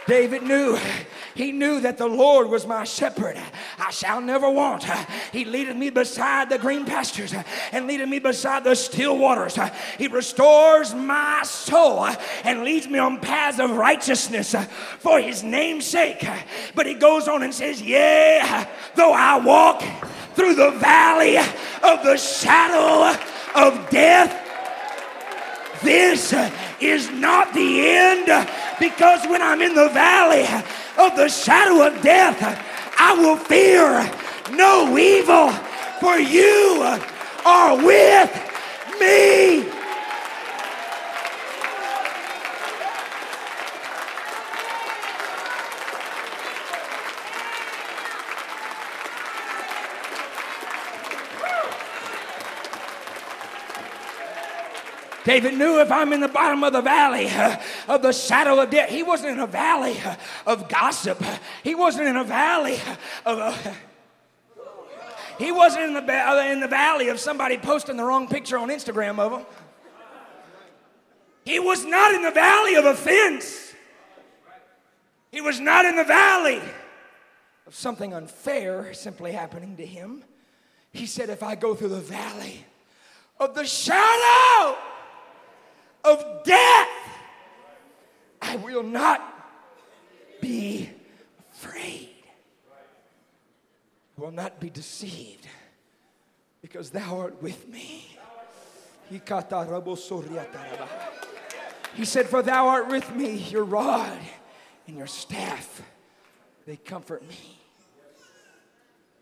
[0.07, 0.79] David knew.
[1.35, 3.37] He knew that the Lord was my shepherd.
[3.79, 4.85] I shall never want.
[5.33, 7.35] He leadeth me beside the green pastures
[7.73, 9.59] and leadeth me beside the still waters.
[9.99, 12.07] He restores my soul
[12.45, 14.55] and leads me on paths of righteousness
[15.01, 16.27] for his name's sake.
[16.75, 19.83] But he goes on and says, Yeah, though I walk
[20.35, 23.19] through the valley of the shadow
[23.55, 24.44] of death,
[25.85, 26.35] this
[26.81, 28.49] is not the end
[28.81, 30.47] because when I'm in the valley
[30.99, 32.41] of the shadow of death,
[32.99, 34.11] I will fear
[34.57, 35.51] no evil,
[36.01, 36.83] for you
[37.45, 38.33] are with
[39.01, 39.74] me.
[55.25, 57.57] David knew if I'm in the bottom of the valley uh,
[57.89, 61.23] of the shadow of death, he wasn't in a valley uh, of gossip.
[61.63, 62.79] He wasn't in a valley
[63.25, 63.39] of.
[63.39, 63.75] Uh,
[65.39, 68.69] he wasn't in the, uh, in the valley of somebody posting the wrong picture on
[68.69, 69.47] Instagram of him.
[71.45, 73.75] He was not in the valley of offense.
[75.33, 76.61] He was not in the valley
[77.67, 80.23] of something unfair simply happening to him.
[80.93, 82.65] He said, If I go through the valley
[83.41, 84.79] of the shadow
[86.05, 86.89] of death,
[88.43, 89.23] I will not
[90.41, 90.91] be
[91.53, 92.11] afraid.
[94.17, 95.47] I will not be deceived
[96.63, 98.17] because thou art with me.
[101.95, 104.19] He said, For thou art with me, your rod
[104.87, 105.83] and your staff,
[106.67, 107.59] they comfort me.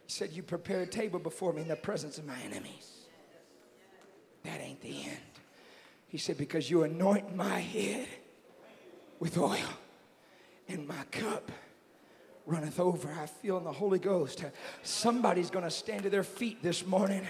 [0.07, 3.07] He said, You prepare a table before me in the presence of my enemies.
[4.45, 5.32] That ain't the end.
[6.13, 8.07] He said, Because you anoint my head
[9.19, 9.57] with oil,
[10.69, 11.51] and my cup
[12.45, 13.11] runneth over.
[13.19, 14.45] I feel in the Holy Ghost.
[14.83, 17.23] Somebody's going to stand to their feet this morning.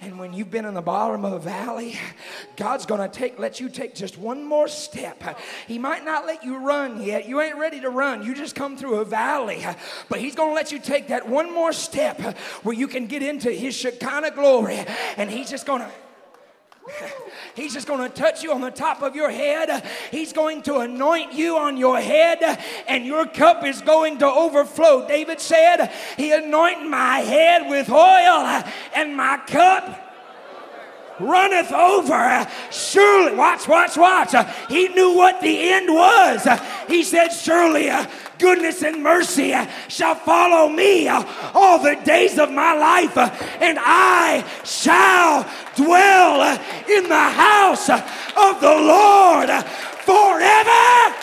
[0.00, 1.98] And when you've been in the bottom of a valley,
[2.56, 5.38] God's going to take let you take just one more step.
[5.66, 7.28] He might not let you run yet.
[7.28, 8.24] You ain't ready to run.
[8.24, 9.66] You just come through a valley.
[10.08, 12.18] But he's going to let you take that one more step
[12.62, 14.82] where you can get into his Shekinah glory.
[15.18, 15.90] And he's just going to
[17.54, 19.84] He's just going to touch you on the top of your head.
[20.10, 25.06] He's going to anoint you on your head, and your cup is going to overflow.
[25.06, 28.62] David said, He anointed my head with oil,
[28.94, 30.08] and my cup
[31.20, 32.48] runneth over.
[32.70, 34.34] Surely, watch, watch, watch.
[34.68, 36.48] He knew what the end was.
[36.88, 37.90] He said, Surely
[38.40, 39.54] goodness and mercy
[39.88, 43.16] shall follow me all the days of my life,
[43.60, 49.50] and I shall dwell in the house of the Lord
[50.04, 51.16] forever.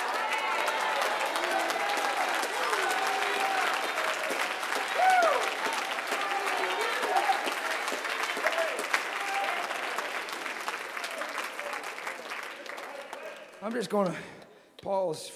[13.60, 14.15] I'm just going to
[14.82, 15.30] pause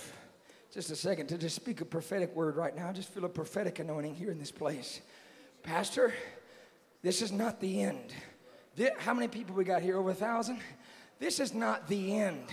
[0.74, 2.88] just a second to just speak a prophetic word right now.
[2.90, 5.02] I just feel a prophetic anointing here in this place.
[5.64, 6.14] Pastor,
[7.02, 8.14] this is not the end.
[9.00, 9.98] How many people we got here?
[9.98, 10.60] Over a thousand?
[11.22, 12.48] This is not the end.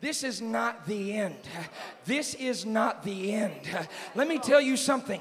[0.00, 1.36] This is not the end.
[2.06, 3.54] This is not the end.
[4.16, 5.20] Let me tell you something.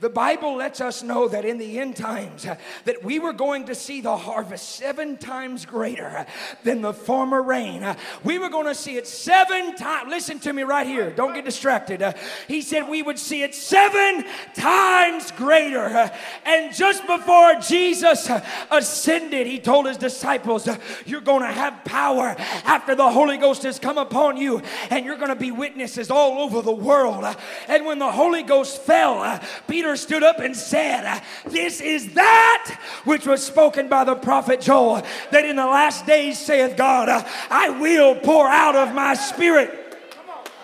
[0.00, 2.44] The Bible lets us know that in the end times
[2.84, 6.26] that we were going to see the harvest seven times greater
[6.64, 7.96] than the former rain.
[8.24, 10.10] We were going to see it seven times.
[10.10, 11.10] Listen to me right here.
[11.10, 12.14] Don't get distracted.
[12.46, 16.10] He said we would see it seven times greater.
[16.44, 18.30] And just before Jesus
[18.70, 20.68] ascended, he told his disciples,
[21.06, 25.16] You're going to have power after the Holy Ghost has come upon you, and you're
[25.16, 27.24] going to be witnesses all over the world.
[27.68, 33.26] And when the Holy Ghost fell, Peter stood up and said, This is that which
[33.26, 37.08] was spoken by the prophet Joel, that in the last days saith God,
[37.50, 39.88] I will pour out of my spirit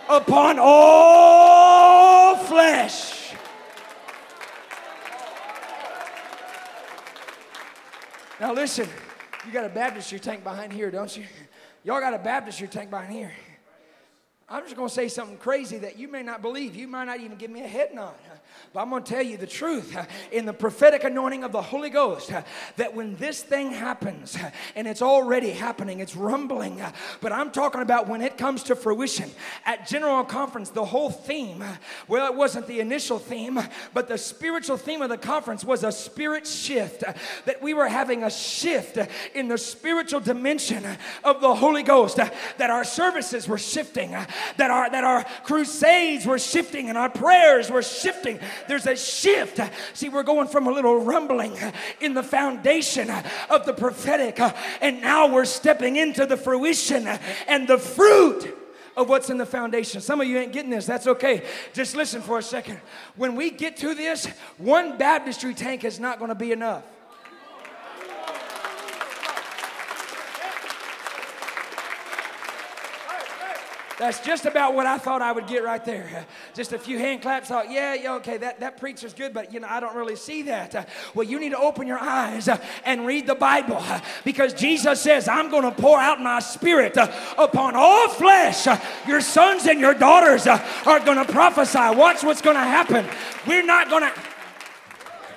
[0.09, 3.33] upon all flesh.
[8.41, 8.89] Now listen,
[9.47, 11.25] you got a baptistry tank behind here, don't you?
[11.85, 13.33] Y'all got a baptistry tank behind here.
[14.49, 16.75] I'm just going to say something crazy that you may not believe.
[16.75, 18.15] You might not even give me a head nod.
[18.73, 21.63] But I'm going to tell you the truth uh, in the prophetic anointing of the
[21.63, 22.43] Holy Ghost uh,
[22.77, 26.83] that when this thing happens, uh, and it's already happening, it's rumbling,
[27.21, 29.31] but I'm talking about when it comes to fruition.
[29.65, 31.63] At General Conference, the whole theme,
[32.09, 33.61] well, it wasn't the initial theme,
[33.93, 37.05] but the spiritual theme of the conference was a spirit shift,
[37.45, 38.99] that we were having a shift
[39.35, 40.85] in the spiritual dimension
[41.23, 46.39] of the Holy Ghost, that our services were shifting, that our, that our crusades were
[46.39, 48.39] shifting, and our prayers were shifting
[48.69, 49.61] there's a shift.
[49.93, 51.57] See, we're going from a little rumbling
[52.01, 53.11] in the foundation
[53.51, 54.41] of the prophetic,
[54.81, 57.07] and now we're stepping into the fruition
[57.49, 58.57] and the fruit
[58.97, 60.01] of what's in the foundation.
[60.01, 60.87] Some of you ain't getting this.
[60.87, 61.43] That's okay.
[61.73, 62.81] Just listen for a second.
[63.17, 66.85] When we get to this, one baptistry tank is not going to be enough.
[74.05, 76.27] That's just about what I thought I would get right there.
[76.55, 77.49] Just a few hand claps.
[77.49, 80.43] Thought, yeah, yeah, okay, that, that preacher's good, but you know, I don't really see
[80.43, 80.75] that.
[80.75, 84.53] Uh, well, you need to open your eyes uh, and read the Bible uh, because
[84.53, 86.99] Jesus says, I'm going to pour out my spirit
[87.39, 88.67] upon all flesh.
[89.09, 91.97] Your sons and your daughters are going to prophesy.
[91.97, 93.07] Watch what's going to happen.
[93.47, 94.34] We're not going to.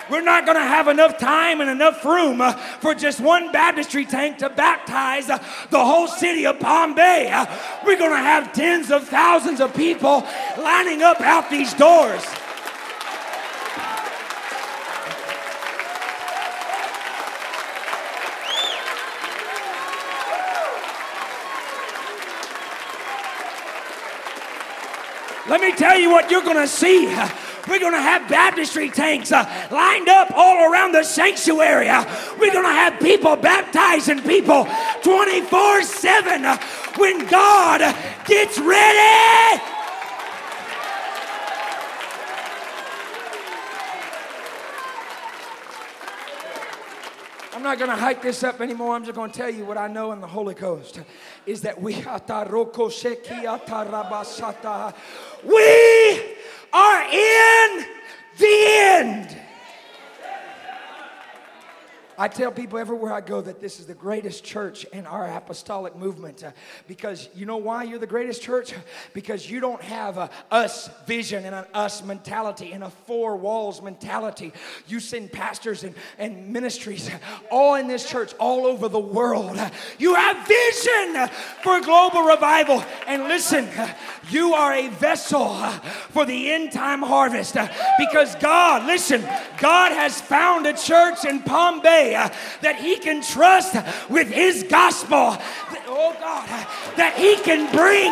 [0.10, 4.06] We're not going to have enough time and enough room uh, for just one baptistry
[4.06, 5.38] tank to baptize uh,
[5.70, 7.30] the whole city of Palm Bay.
[7.32, 7.46] Uh,
[7.86, 10.26] we're going to have tens of thousands of people
[10.58, 12.24] lining up out these doors.
[25.50, 27.08] Let me tell you what you're going to see.
[27.68, 31.90] We're going to have baptistry tanks uh, lined up all around the sanctuary.
[31.90, 32.06] Uh,
[32.40, 34.68] we're going to have people baptizing people
[35.04, 36.58] 24 7 uh,
[36.98, 37.80] when God
[38.26, 39.62] gets ready.
[47.54, 48.96] I'm not going to hype this up anymore.
[48.96, 51.02] I'm just going to tell you what I know in the Holy Ghost
[51.48, 51.94] is that we
[55.44, 56.38] we
[56.74, 57.86] are in
[58.38, 59.38] the end.
[62.20, 65.96] I tell people everywhere I go that this is the greatest church in our apostolic
[65.96, 66.52] movement uh,
[66.88, 68.74] because you know why you're the greatest church?
[69.14, 73.82] Because you don't have a us vision and an us mentality and a four walls
[73.82, 74.54] mentality.
[74.88, 77.10] You send pastors and, and ministries
[77.50, 79.60] all in this church, all over the world.
[79.98, 81.28] You have vision
[81.64, 82.84] for global revival.
[83.08, 83.68] And listen,
[84.30, 85.56] you are a vessel
[86.10, 87.56] for the end time harvest
[87.98, 89.22] because God, listen,
[89.58, 92.30] God has found a church in Palm Bay Uh,
[92.62, 93.76] that He can trust
[94.10, 95.38] with His gospel.
[95.88, 98.12] Oh God, uh, that He can bring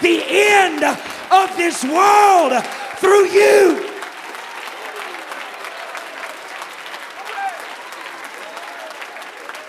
[0.00, 0.84] the end
[1.30, 2.64] of this world
[2.98, 3.87] through you.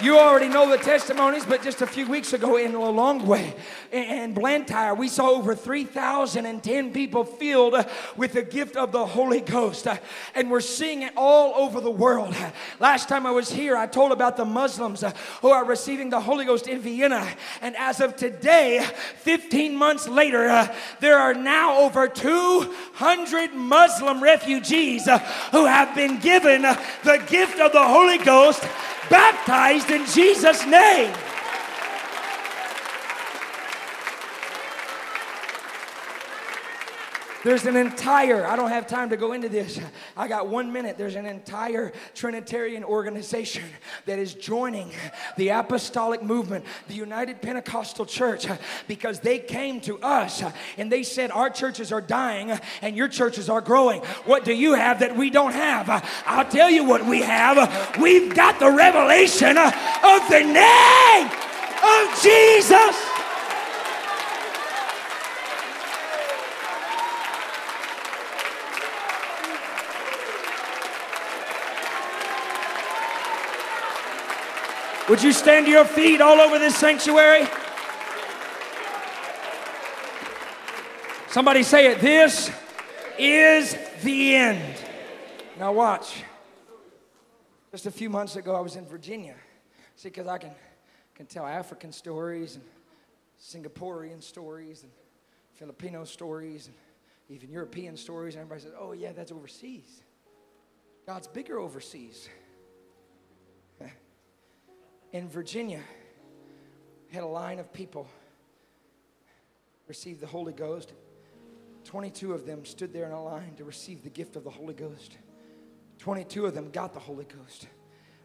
[0.02, 3.54] You already know the testimonies, but just a few weeks ago in Lilongwe
[3.92, 7.76] and Blantyre, we saw over 3,010 people filled
[8.16, 9.88] with the gift of the Holy Ghost.
[9.88, 9.98] Uh,
[10.36, 12.34] and we're seeing it all over the world.
[12.80, 16.22] Last time I was here, I told about the Muslims uh, who are receiving the
[16.22, 17.28] Holy Ghost in Vienna.
[17.62, 18.80] And as of today,
[19.18, 25.10] 15 months later, uh, there are now over 200 Muslim refugees
[25.52, 28.64] who have been given the gift of the Holy Ghost
[29.10, 31.14] baptized in Jesus' name.
[37.50, 39.80] There's an entire, I don't have time to go into this.
[40.16, 41.00] I got one minute.
[41.00, 43.64] There's an entire Trinitarian organization
[44.06, 44.92] that is joining
[45.36, 48.46] the apostolic movement, the United Pentecostal Church,
[48.88, 50.44] because they came to us
[50.78, 52.52] and they said, Our churches are dying
[52.84, 54.02] and your churches are growing.
[54.26, 55.90] What do you have that we don't have?
[56.28, 57.98] I'll tell you what we have.
[57.98, 61.32] We've got the revelation of the name
[61.82, 63.20] of Jesus.
[75.10, 77.48] Would you stand to your feet all over this sanctuary?
[81.30, 82.00] Somebody say it.
[82.00, 82.52] This
[83.18, 84.78] is the end.
[85.58, 86.24] Now, watch.
[87.72, 89.34] Just a few months ago, I was in Virginia.
[89.96, 90.52] See, because I can,
[91.16, 92.64] can tell African stories and
[93.42, 94.92] Singaporean stories and
[95.56, 96.76] Filipino stories and
[97.30, 98.36] even European stories.
[98.36, 100.04] And everybody says, oh, yeah, that's overseas.
[101.08, 102.30] God's bigger overseas
[105.12, 105.82] in Virginia
[107.12, 108.08] had a line of people
[109.88, 110.94] receive the Holy Ghost.
[111.86, 114.74] 22 of them stood there in a line to receive the gift of the Holy
[114.74, 115.18] Ghost.
[115.98, 117.68] 22 of them got the Holy Ghost.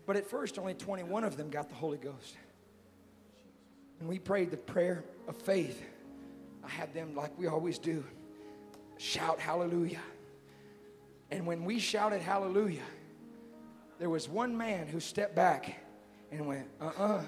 [0.07, 2.37] But at first, only 21 of them got the Holy Ghost.
[4.01, 5.83] And we prayed the prayer of faith.
[6.63, 8.05] I had them, like we always do,
[8.99, 10.01] shout hallelujah.
[11.31, 12.83] And when we shouted hallelujah,
[13.99, 15.84] there was one man who stepped back
[16.35, 17.23] and went, uh uh-uh.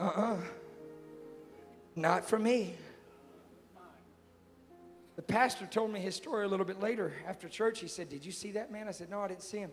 [0.00, 0.04] uh.
[0.04, 0.36] Uh-uh.
[1.94, 2.74] Not for me.
[5.16, 7.80] The pastor told me his story a little bit later after church.
[7.80, 8.86] He said, Did you see that man?
[8.88, 9.70] I said, No, I didn't see him.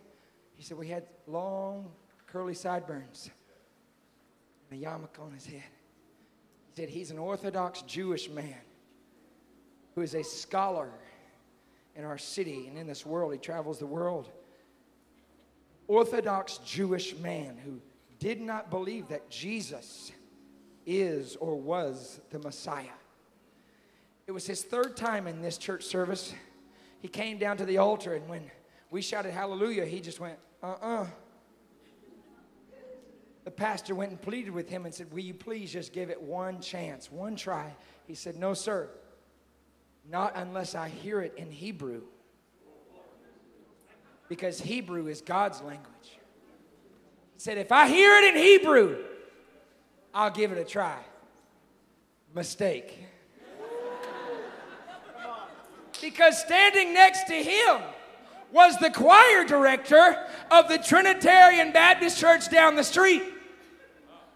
[0.56, 1.92] He said, We had long,
[2.28, 3.30] curly sideburns
[4.72, 5.64] and a yarmulke on his head.
[6.74, 8.56] He said, He's an Orthodox Jewish man
[9.96, 10.90] who is a scholar
[11.96, 13.34] in our city and in this world.
[13.34, 14.30] He travels the world.
[15.88, 17.82] Orthodox Jewish man who
[18.20, 20.12] did not believe that Jesus
[20.86, 22.86] is or was the Messiah.
[24.28, 26.34] It was his third time in this church service.
[27.02, 28.50] He came down to the altar, and when
[28.90, 31.02] we shouted hallelujah, he just went, uh uh-uh.
[31.02, 31.08] uh
[33.44, 36.22] The pastor went and pleaded with him and said, Will you please just give it
[36.22, 37.76] one chance, one try?
[38.08, 38.90] He said, No, sir.
[40.10, 42.04] Not unless I hear it in Hebrew
[44.34, 45.86] because Hebrew is God's language.
[46.04, 48.98] He said, If I hear it in Hebrew,
[50.12, 50.98] I'll give it a try.
[52.34, 52.98] Mistake.
[56.02, 57.80] Because standing next to him
[58.52, 63.22] was the choir director of the Trinitarian Baptist Church down the street.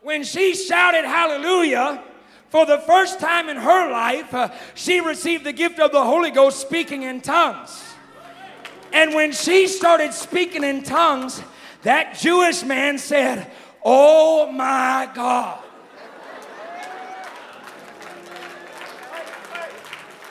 [0.03, 2.03] When she shouted hallelujah,
[2.49, 6.29] for the first time in her life, uh, she received the gift of the Holy
[6.29, 7.95] Ghost speaking in tongues.
[8.97, 11.39] And when she started speaking in tongues,
[11.83, 13.51] that Jewish man said,
[13.85, 15.63] Oh my God.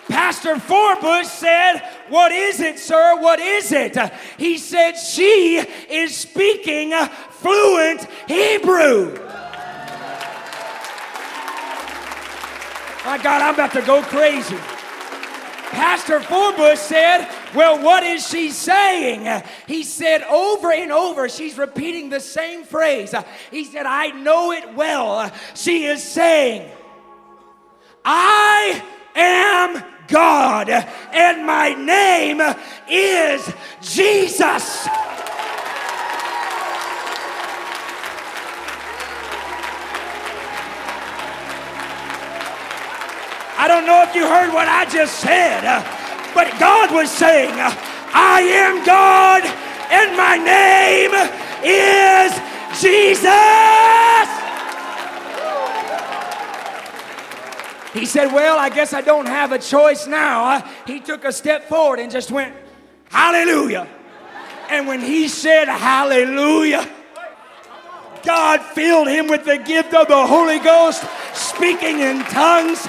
[0.08, 3.20] Pastor Forbush said, What is it, sir?
[3.20, 3.96] What is it?
[4.36, 6.90] He said, She is speaking
[7.30, 9.14] fluent Hebrew.
[13.04, 14.56] My God, I'm about to go crazy.
[15.77, 19.43] Pastor Forbush said, Well, what is she saying?
[19.66, 23.14] He said over and over, she's repeating the same phrase.
[23.51, 25.31] He said, I know it well.
[25.55, 26.70] She is saying,
[28.07, 28.83] I
[29.14, 32.41] am God, and my name
[32.89, 33.53] is
[33.83, 34.89] Jesus.
[43.59, 45.82] I don't know if you heard what I just said, uh,
[46.34, 47.72] but God was saying, uh,
[48.12, 49.44] I am God,
[49.90, 51.12] and my name
[51.64, 52.32] is
[52.80, 54.46] Jesus.
[57.98, 60.61] He said, Well, I guess I don't have a choice now.
[60.86, 62.54] He took a step forward and just went,
[63.09, 63.88] Hallelujah.
[64.68, 66.86] And when he said, Hallelujah,
[68.22, 72.86] God filled him with the gift of the Holy Ghost, speaking in tongues.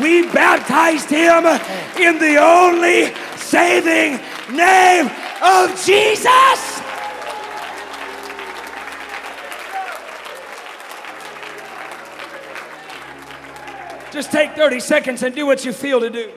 [0.00, 1.46] We baptized him
[1.98, 4.20] in the only saving
[4.54, 5.10] name
[5.42, 6.78] of Jesus.
[14.12, 16.32] Just take 30 seconds and do what you feel to do.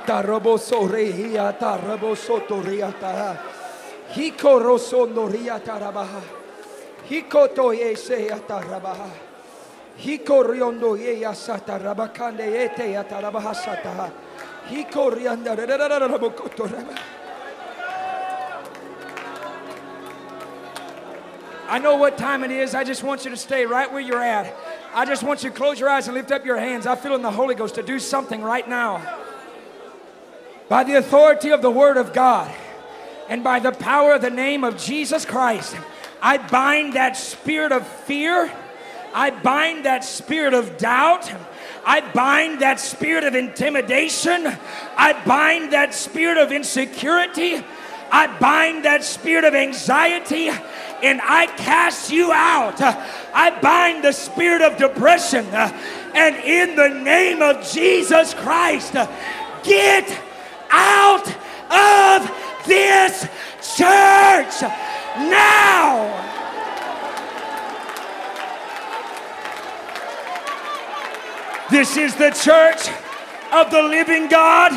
[0.00, 0.88] Roboso
[2.64, 3.38] riata.
[4.12, 6.22] Hiko rabaha.
[7.08, 7.48] Hiko.
[9.98, 11.22] Hiko riondo ye.
[14.68, 15.56] Hiko rianda.
[21.68, 22.74] I know what time it is.
[22.74, 24.54] I just want you to stay right where you're at.
[24.94, 26.86] I just want you to close your eyes and lift up your hands.
[26.86, 29.02] I feel in the Holy Ghost to do something right now.
[30.68, 32.52] By the authority of the Word of God
[33.28, 35.76] and by the power of the name of Jesus Christ,
[36.20, 38.50] I bind that spirit of fear.
[39.14, 41.32] I bind that spirit of doubt.
[41.84, 44.44] I bind that spirit of intimidation.
[44.96, 47.64] I bind that spirit of insecurity.
[48.10, 52.80] I bind that spirit of anxiety and I cast you out.
[52.80, 58.94] I bind the spirit of depression and in the name of Jesus Christ,
[59.62, 60.25] get
[60.70, 61.26] out
[61.70, 63.22] of this
[63.76, 64.62] church
[65.18, 66.26] now.
[71.70, 72.88] This is the church
[73.52, 74.72] of the living God,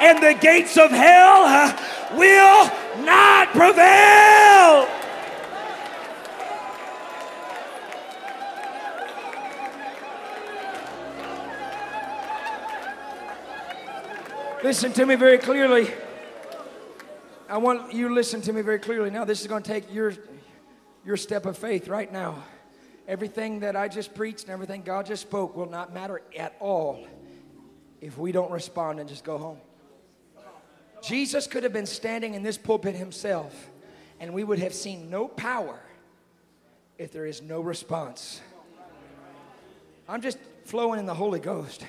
[0.00, 4.99] and the gates of hell uh, will not prevail.
[14.62, 15.90] Listen to me very clearly.
[17.48, 19.08] I want you to listen to me very clearly.
[19.08, 20.12] Now, this is going to take your,
[21.02, 22.44] your step of faith right now.
[23.08, 27.06] Everything that I just preached and everything God just spoke will not matter at all
[28.02, 29.58] if we don't respond and just go home.
[31.02, 33.70] Jesus could have been standing in this pulpit himself,
[34.20, 35.80] and we would have seen no power
[36.98, 38.42] if there is no response.
[40.06, 40.36] I'm just
[40.66, 41.82] flowing in the Holy Ghost.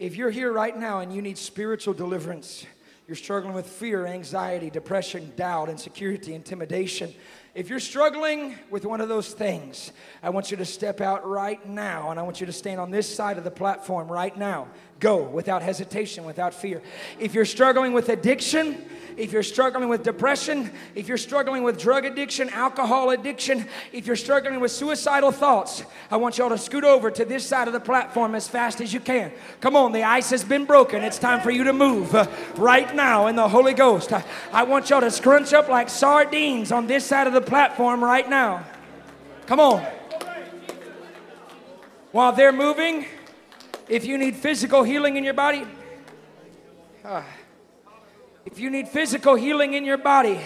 [0.00, 2.64] If you're here right now and you need spiritual deliverance,
[3.06, 7.12] you're struggling with fear, anxiety, depression, doubt, insecurity, intimidation.
[7.54, 9.92] If you're struggling with one of those things,
[10.22, 12.90] I want you to step out right now and I want you to stand on
[12.90, 14.68] this side of the platform right now.
[15.00, 16.82] Go without hesitation, without fear.
[17.18, 18.84] If you're struggling with addiction,
[19.16, 24.14] if you're struggling with depression, if you're struggling with drug addiction, alcohol addiction, if you're
[24.14, 27.80] struggling with suicidal thoughts, I want y'all to scoot over to this side of the
[27.80, 29.32] platform as fast as you can.
[29.60, 31.02] Come on, the ice has been broken.
[31.02, 32.26] It's time for you to move uh,
[32.56, 34.12] right now in the Holy Ghost.
[34.12, 34.22] I,
[34.52, 38.28] I want y'all to scrunch up like sardines on this side of the platform right
[38.28, 38.64] now.
[39.46, 39.86] Come on.
[42.12, 43.06] While they're moving,
[43.90, 45.66] if you need physical healing in your body,
[47.04, 47.26] ah,
[48.46, 50.40] if you need physical healing in your body,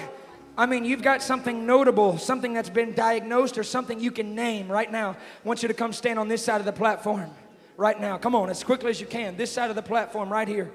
[0.57, 4.71] I mean, you've got something notable, something that's been diagnosed, or something you can name
[4.71, 5.11] right now.
[5.11, 7.31] I want you to come stand on this side of the platform.
[7.77, 8.17] right now.
[8.19, 9.37] Come on, as quickly as you can.
[9.37, 10.71] This side of the platform, right here.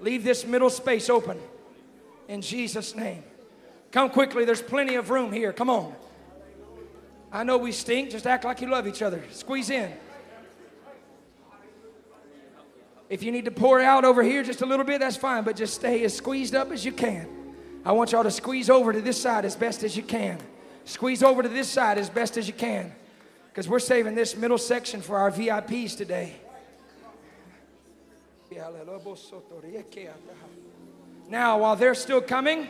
[0.00, 1.38] Leave this middle space open
[2.28, 3.22] in Jesus' name.
[3.92, 5.52] Come quickly, there's plenty of room here.
[5.52, 5.94] Come on.
[7.32, 9.22] I know we stink, just act like you love each other.
[9.30, 9.92] Squeeze in.
[13.10, 15.56] If you need to pour out over here just a little bit, that's fine, but
[15.56, 17.28] just stay as squeezed up as you can.
[17.84, 20.38] I want y'all to squeeze over to this side as best as you can.
[20.84, 22.92] Squeeze over to this side as best as you can.
[23.48, 26.36] Because we're saving this middle section for our VIPs today.
[31.28, 32.68] Now, while they're still coming,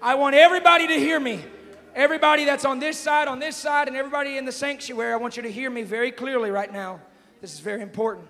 [0.00, 1.44] I want everybody to hear me.
[1.94, 5.36] Everybody that's on this side, on this side, and everybody in the sanctuary, I want
[5.36, 7.00] you to hear me very clearly right now.
[7.42, 8.26] This is very important.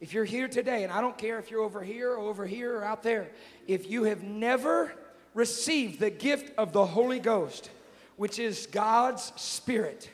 [0.00, 2.76] If you're here today, and I don't care if you're over here or over here
[2.76, 3.28] or out there,
[3.66, 4.92] if you have never
[5.34, 7.70] received the gift of the Holy Ghost,
[8.16, 10.10] which is God's Spirit,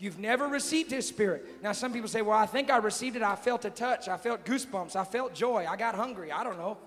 [0.00, 1.44] You've never received His Spirit.
[1.62, 3.22] Now, some people say, Well, I think I received it.
[3.22, 4.08] I felt a touch.
[4.08, 4.94] I felt goosebumps.
[4.94, 5.66] I felt joy.
[5.68, 6.30] I got hungry.
[6.30, 6.78] I don't know.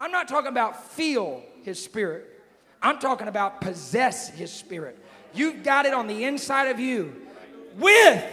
[0.00, 2.42] I'm not talking about feel His Spirit,
[2.80, 4.98] I'm talking about possess His Spirit.
[5.34, 7.14] You've got it on the inside of you
[7.76, 8.24] with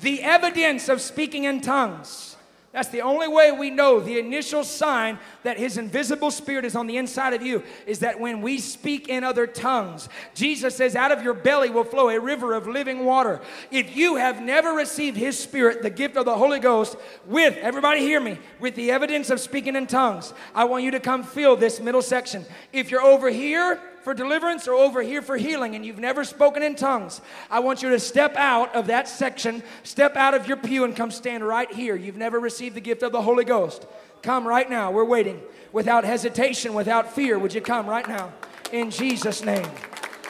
[0.00, 2.36] the evidence of speaking in tongues.
[2.70, 6.86] That's the only way we know the initial sign that His invisible Spirit is on
[6.86, 11.10] the inside of you is that when we speak in other tongues, Jesus says, out
[11.10, 13.40] of your belly will flow a river of living water.
[13.70, 18.00] If you have never received His Spirit, the gift of the Holy Ghost, with, everybody
[18.00, 21.56] hear me, with the evidence of speaking in tongues, I want you to come fill
[21.56, 22.44] this middle section.
[22.72, 26.62] If you're over here, for deliverance or over here for healing and you've never spoken
[26.62, 30.56] in tongues, I want you to step out of that section, step out of your
[30.56, 31.94] pew, and come stand right here.
[31.94, 33.86] You've never received the gift of the Holy Ghost.
[34.22, 34.90] Come right now.
[34.90, 35.42] We're waiting.
[35.72, 38.32] Without hesitation, without fear, would you come right now?
[38.72, 39.68] In Jesus' name.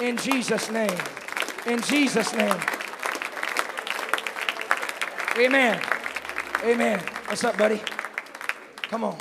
[0.01, 0.99] In Jesus' name.
[1.65, 2.61] In Jesus' name.
[5.39, 5.81] Amen.
[6.65, 6.99] Amen.
[7.27, 7.81] What's up, buddy?
[8.83, 9.19] Come on.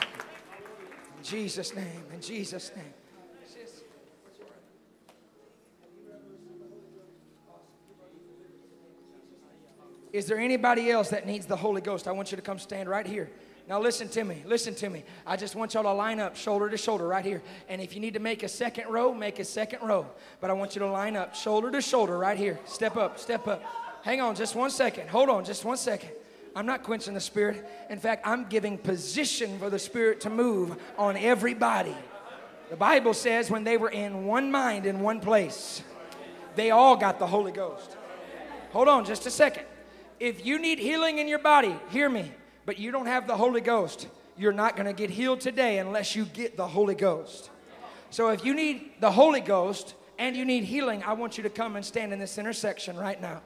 [1.16, 2.03] In Jesus' name.
[2.12, 2.97] In Jesus' name.
[10.14, 12.08] Is there anybody else that needs the Holy Ghost?
[12.08, 13.30] I want you to come stand right here.
[13.68, 14.43] Now, listen to me.
[14.45, 15.03] Listen to me.
[15.26, 17.41] I just want y'all to line up shoulder to shoulder right here.
[17.68, 20.05] And if you need to make a second row, make a second row.
[20.39, 22.60] But I want you to line up shoulder to shoulder right here.
[22.66, 23.62] Step up, step up.
[24.03, 25.10] Hang on just one second.
[25.10, 26.12] Hold on just one second.
[26.55, 27.70] I'm not quenching the Spirit.
[27.89, 31.95] In fact, I'm giving position for the Spirit to move on everybody.
[32.70, 35.84] The Bible says when they were in one mind in one place,
[36.55, 37.97] they all got the Holy Ghost.
[38.72, 39.66] Hold on just a second.
[40.20, 42.32] If you need healing in your body, hear me,
[42.65, 44.07] but you don't have the Holy Ghost,
[44.38, 47.49] you're not going to get healed today unless you get the Holy Ghost.
[48.09, 51.49] So if you need the Holy Ghost and you need healing, I want you to
[51.49, 53.41] come and stand in this intersection right now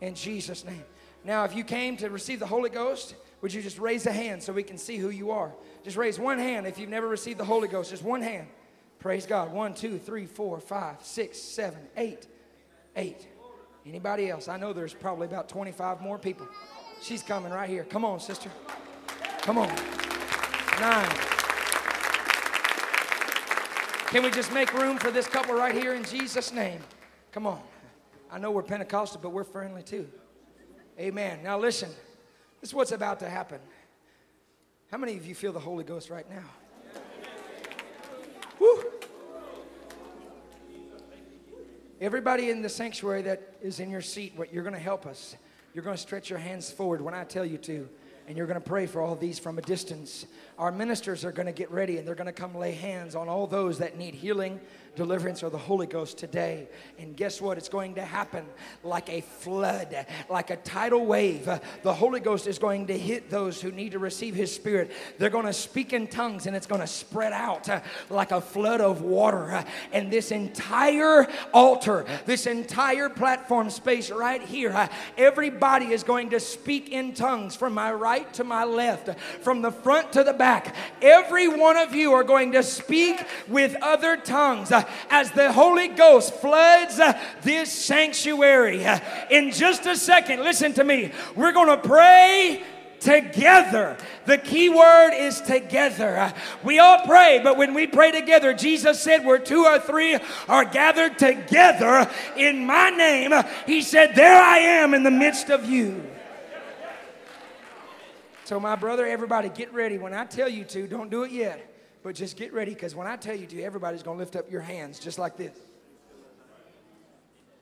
[0.00, 0.84] in Jesus' name.
[1.24, 4.42] Now, if you came to receive the Holy Ghost, would you just raise a hand
[4.42, 5.52] so we can see who you are?
[5.82, 7.90] Just raise one hand if you've never received the Holy Ghost.
[7.90, 8.46] Just one hand.
[8.98, 9.52] Praise God.
[9.52, 12.26] One, two, three, four, five, six, seven, eight,
[12.96, 13.26] eight.
[13.86, 14.48] Anybody else?
[14.48, 16.48] I know there's probably about 25 more people.
[17.02, 17.84] She's coming right here.
[17.84, 18.50] Come on, sister.
[19.42, 19.68] Come on.
[20.80, 21.10] Nine.
[24.06, 26.80] Can we just make room for this couple right here in Jesus' name?
[27.32, 27.60] Come on.
[28.30, 30.08] I know we're Pentecostal, but we're friendly too.
[30.98, 31.40] Amen.
[31.42, 31.90] Now listen,
[32.60, 33.58] this is what's about to happen.
[34.90, 36.44] How many of you feel the Holy Ghost right now?
[38.60, 38.93] Woo.
[42.04, 45.36] Everybody in the sanctuary that is in your seat, what you're going to help us.
[45.72, 47.88] You're going to stretch your hands forward when I tell you to,
[48.28, 50.26] and you're going to pray for all these from a distance.
[50.58, 53.28] Our ministers are going to get ready and they're going to come lay hands on
[53.28, 54.60] all those that need healing
[54.94, 56.68] deliverance or the Holy Ghost today.
[56.98, 57.58] And guess what?
[57.58, 58.46] It's going to happen
[58.84, 61.48] like a flood, like a tidal wave.
[61.82, 64.92] The Holy Ghost is going to hit those who need to receive His Spirit.
[65.18, 68.40] They're going to speak in tongues and it's going to spread out uh, like a
[68.40, 69.52] flood of water.
[69.52, 74.86] Uh, and this entire altar, this entire platform space right here, uh,
[75.16, 79.72] everybody is going to speak in tongues from my right to my left, from the
[79.72, 80.43] front to the back.
[81.02, 84.70] Every one of you are going to speak with other tongues
[85.10, 88.84] as the Holy Ghost floods uh, this sanctuary.
[88.84, 91.12] Uh, in just a second, listen to me.
[91.34, 92.62] We're going to pray
[93.00, 93.96] together.
[94.26, 96.16] The key word is together.
[96.18, 96.32] Uh,
[96.62, 100.18] we all pray, but when we pray together, Jesus said, Where two or three
[100.48, 103.32] are gathered together in my name,
[103.66, 106.02] He said, There I am in the midst of you.
[108.44, 109.96] So, my brother, everybody, get ready.
[109.96, 111.70] When I tell you to, don't do it yet.
[112.02, 114.52] But just get ready because when I tell you to, everybody's going to lift up
[114.52, 115.56] your hands just like this.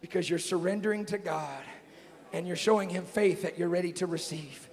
[0.01, 1.63] Because you're surrendering to God
[2.33, 4.69] and you're showing Him faith that you're ready to receive.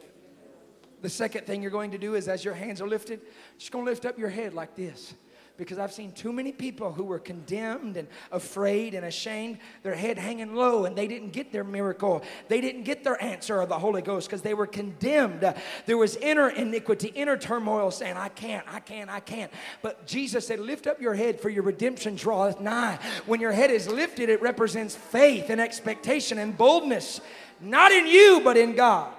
[1.03, 3.21] The second thing you're going to do is as your hands are lifted,
[3.59, 5.13] just going to lift up your head like this.
[5.59, 10.17] Because I've seen too many people who were condemned and afraid and ashamed, their head
[10.17, 12.23] hanging low, and they didn't get their miracle.
[12.47, 15.53] They didn't get their answer of the Holy Ghost because they were condemned.
[15.85, 19.51] There was inner iniquity, inner turmoil saying, I can't, I can't, I can't.
[19.81, 22.97] But Jesus said, Lift up your head, for your redemption draweth nigh.
[23.25, 27.19] When your head is lifted, it represents faith and expectation and boldness,
[27.59, 29.11] not in you, but in God.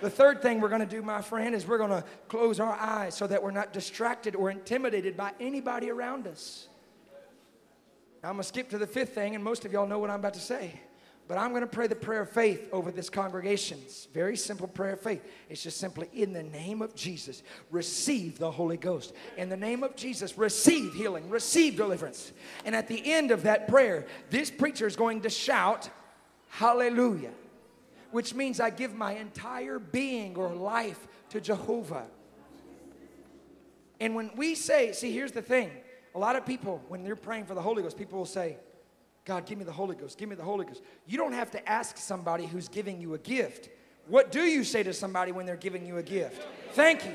[0.00, 2.74] The third thing we're going to do, my friend, is we're going to close our
[2.74, 6.68] eyes so that we're not distracted or intimidated by anybody around us.
[8.22, 10.10] Now, I'm going to skip to the fifth thing, and most of y'all know what
[10.10, 10.80] I'm about to say.
[11.28, 13.78] But I'm going to pray the prayer of faith over this congregation.
[13.84, 15.22] It's very simple prayer of faith.
[15.48, 19.14] It's just simply in the name of Jesus, receive the Holy Ghost.
[19.36, 22.32] In the name of Jesus, receive healing, receive deliverance.
[22.64, 25.88] And at the end of that prayer, this preacher is going to shout,
[26.48, 27.30] Hallelujah
[28.10, 32.06] which means I give my entire being or life to Jehovah.
[34.00, 35.70] And when we say, see, here's the thing
[36.14, 38.56] a lot of people, when they're praying for the Holy Ghost, people will say,
[39.24, 40.82] God, give me the Holy Ghost, give me the Holy Ghost.
[41.06, 43.68] You don't have to ask somebody who's giving you a gift.
[44.08, 46.42] What do you say to somebody when they're giving you a gift?
[46.72, 47.12] Thank you.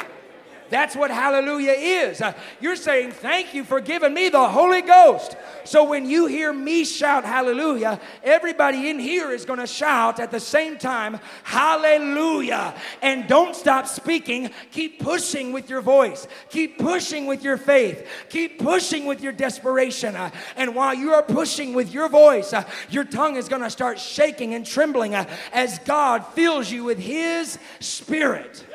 [0.70, 2.22] That's what hallelujah is.
[2.22, 5.36] Uh, you're saying, Thank you for giving me the Holy Ghost.
[5.64, 10.32] So when you hear me shout hallelujah, everybody in here is going to shout at
[10.32, 12.74] the same time, Hallelujah.
[13.02, 14.52] And don't stop speaking.
[14.72, 16.28] Keep pushing with your voice.
[16.50, 18.08] Keep pushing with your faith.
[18.30, 20.16] Keep pushing with your desperation.
[20.16, 23.70] Uh, and while you are pushing with your voice, uh, your tongue is going to
[23.70, 28.66] start shaking and trembling as God fills you with His Spirit.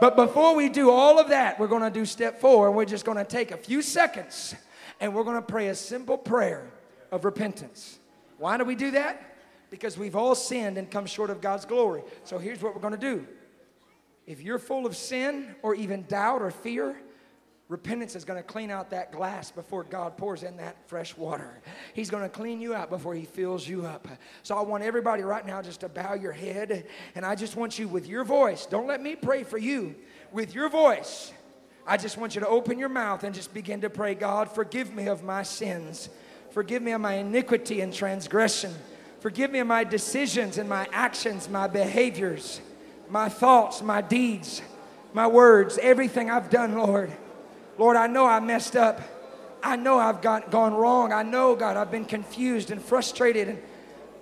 [0.00, 2.84] But before we do all of that, we're going to do step four, and we're
[2.84, 4.54] just going to take a few seconds
[5.00, 6.70] and we're going to pray a simple prayer
[7.10, 7.98] of repentance.
[8.38, 9.36] Why do we do that?
[9.70, 12.02] Because we've all sinned and come short of God's glory.
[12.24, 13.26] So here's what we're going to do.
[14.26, 16.96] If you're full of sin or even doubt or fear,
[17.68, 21.60] Repentance is going to clean out that glass before God pours in that fresh water.
[21.94, 24.06] He's going to clean you out before He fills you up.
[24.44, 26.86] So I want everybody right now just to bow your head,
[27.16, 29.96] and I just want you with your voice, don't let me pray for you,
[30.32, 31.32] with your voice,
[31.88, 34.94] I just want you to open your mouth and just begin to pray God, forgive
[34.94, 36.08] me of my sins,
[36.50, 38.72] forgive me of my iniquity and transgression,
[39.18, 42.60] forgive me of my decisions and my actions, my behaviors,
[43.08, 44.62] my thoughts, my deeds,
[45.12, 47.12] my words, everything I've done, Lord.
[47.78, 49.00] Lord, I know I messed up.
[49.62, 51.12] I know I've got, gone wrong.
[51.12, 53.48] I know, God, I've been confused and frustrated.
[53.48, 53.62] And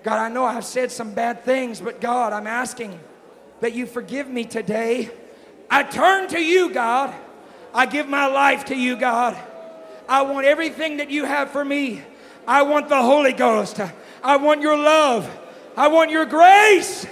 [0.02, 2.98] God, I know I've said some bad things, but God, I'm asking
[3.60, 5.10] that you forgive me today.
[5.70, 7.14] I turn to you, God.
[7.72, 9.36] I give my life to you, God.
[10.08, 12.02] I want everything that you have for me.
[12.46, 13.80] I want the Holy Ghost.
[14.22, 15.28] I want your love.
[15.76, 17.06] I want your grace.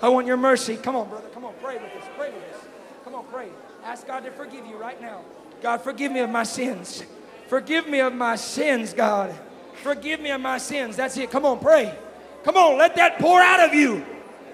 [0.00, 0.76] I want your mercy.
[0.76, 1.28] Come on, brother.
[1.34, 2.08] Come on, pray with us.
[2.16, 2.64] Pray with us.
[3.04, 3.48] Come on, pray.
[3.84, 5.20] Ask God to forgive you right now.
[5.64, 7.02] God, forgive me of my sins.
[7.46, 9.34] Forgive me of my sins, God.
[9.82, 10.94] Forgive me of my sins.
[10.94, 11.30] That's it.
[11.30, 11.96] Come on, pray.
[12.42, 14.04] Come on, let that pour out of you.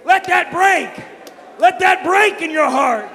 [0.05, 1.05] Let that break.
[1.59, 3.11] Let that break in your heart.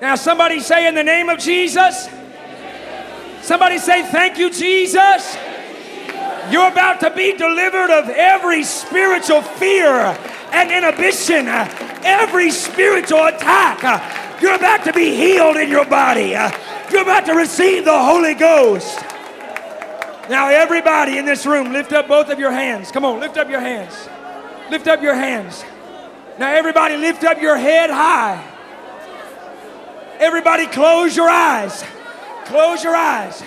[0.00, 2.08] Now, somebody say, in the name of Jesus.
[3.42, 5.36] Somebody say, thank you, Jesus.
[6.50, 10.16] You're about to be delivered of every spiritual fear
[10.52, 14.40] and inhibition, every spiritual attack.
[14.40, 16.36] You're about to be healed in your body.
[16.90, 18.98] You're about to receive the Holy Ghost.
[20.30, 22.92] Now, everybody in this room, lift up both of your hands.
[22.92, 24.08] Come on, lift up your hands.
[24.70, 25.64] Lift up your hands.
[26.38, 28.44] Now, everybody, lift up your head high.
[30.18, 31.84] Everybody, close your eyes.
[32.46, 33.40] Close your eyes.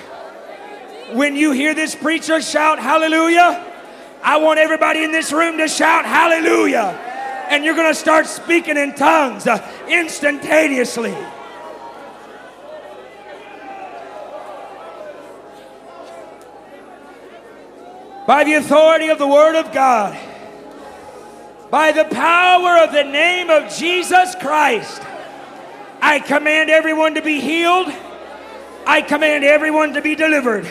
[1.12, 3.68] When you hear this preacher shout hallelujah,
[4.24, 6.98] I want everybody in this room to shout hallelujah.
[7.50, 11.18] And you're going to start speaking in tongues uh, instantaneously.
[18.26, 20.18] By the authority of the Word of God,
[21.70, 25.02] by the power of the name of Jesus Christ.
[26.02, 27.88] I command everyone to be healed.
[28.88, 30.66] I command everyone to be delivered.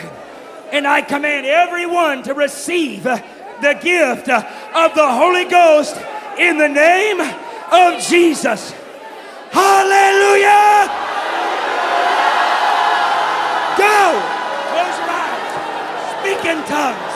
[0.71, 5.95] And I command everyone to receive the gift of the Holy Ghost
[6.37, 8.73] in the name of Jesus.
[9.51, 10.89] Hallelujah!
[13.77, 14.37] Go!
[16.21, 17.10] Speak in tongues.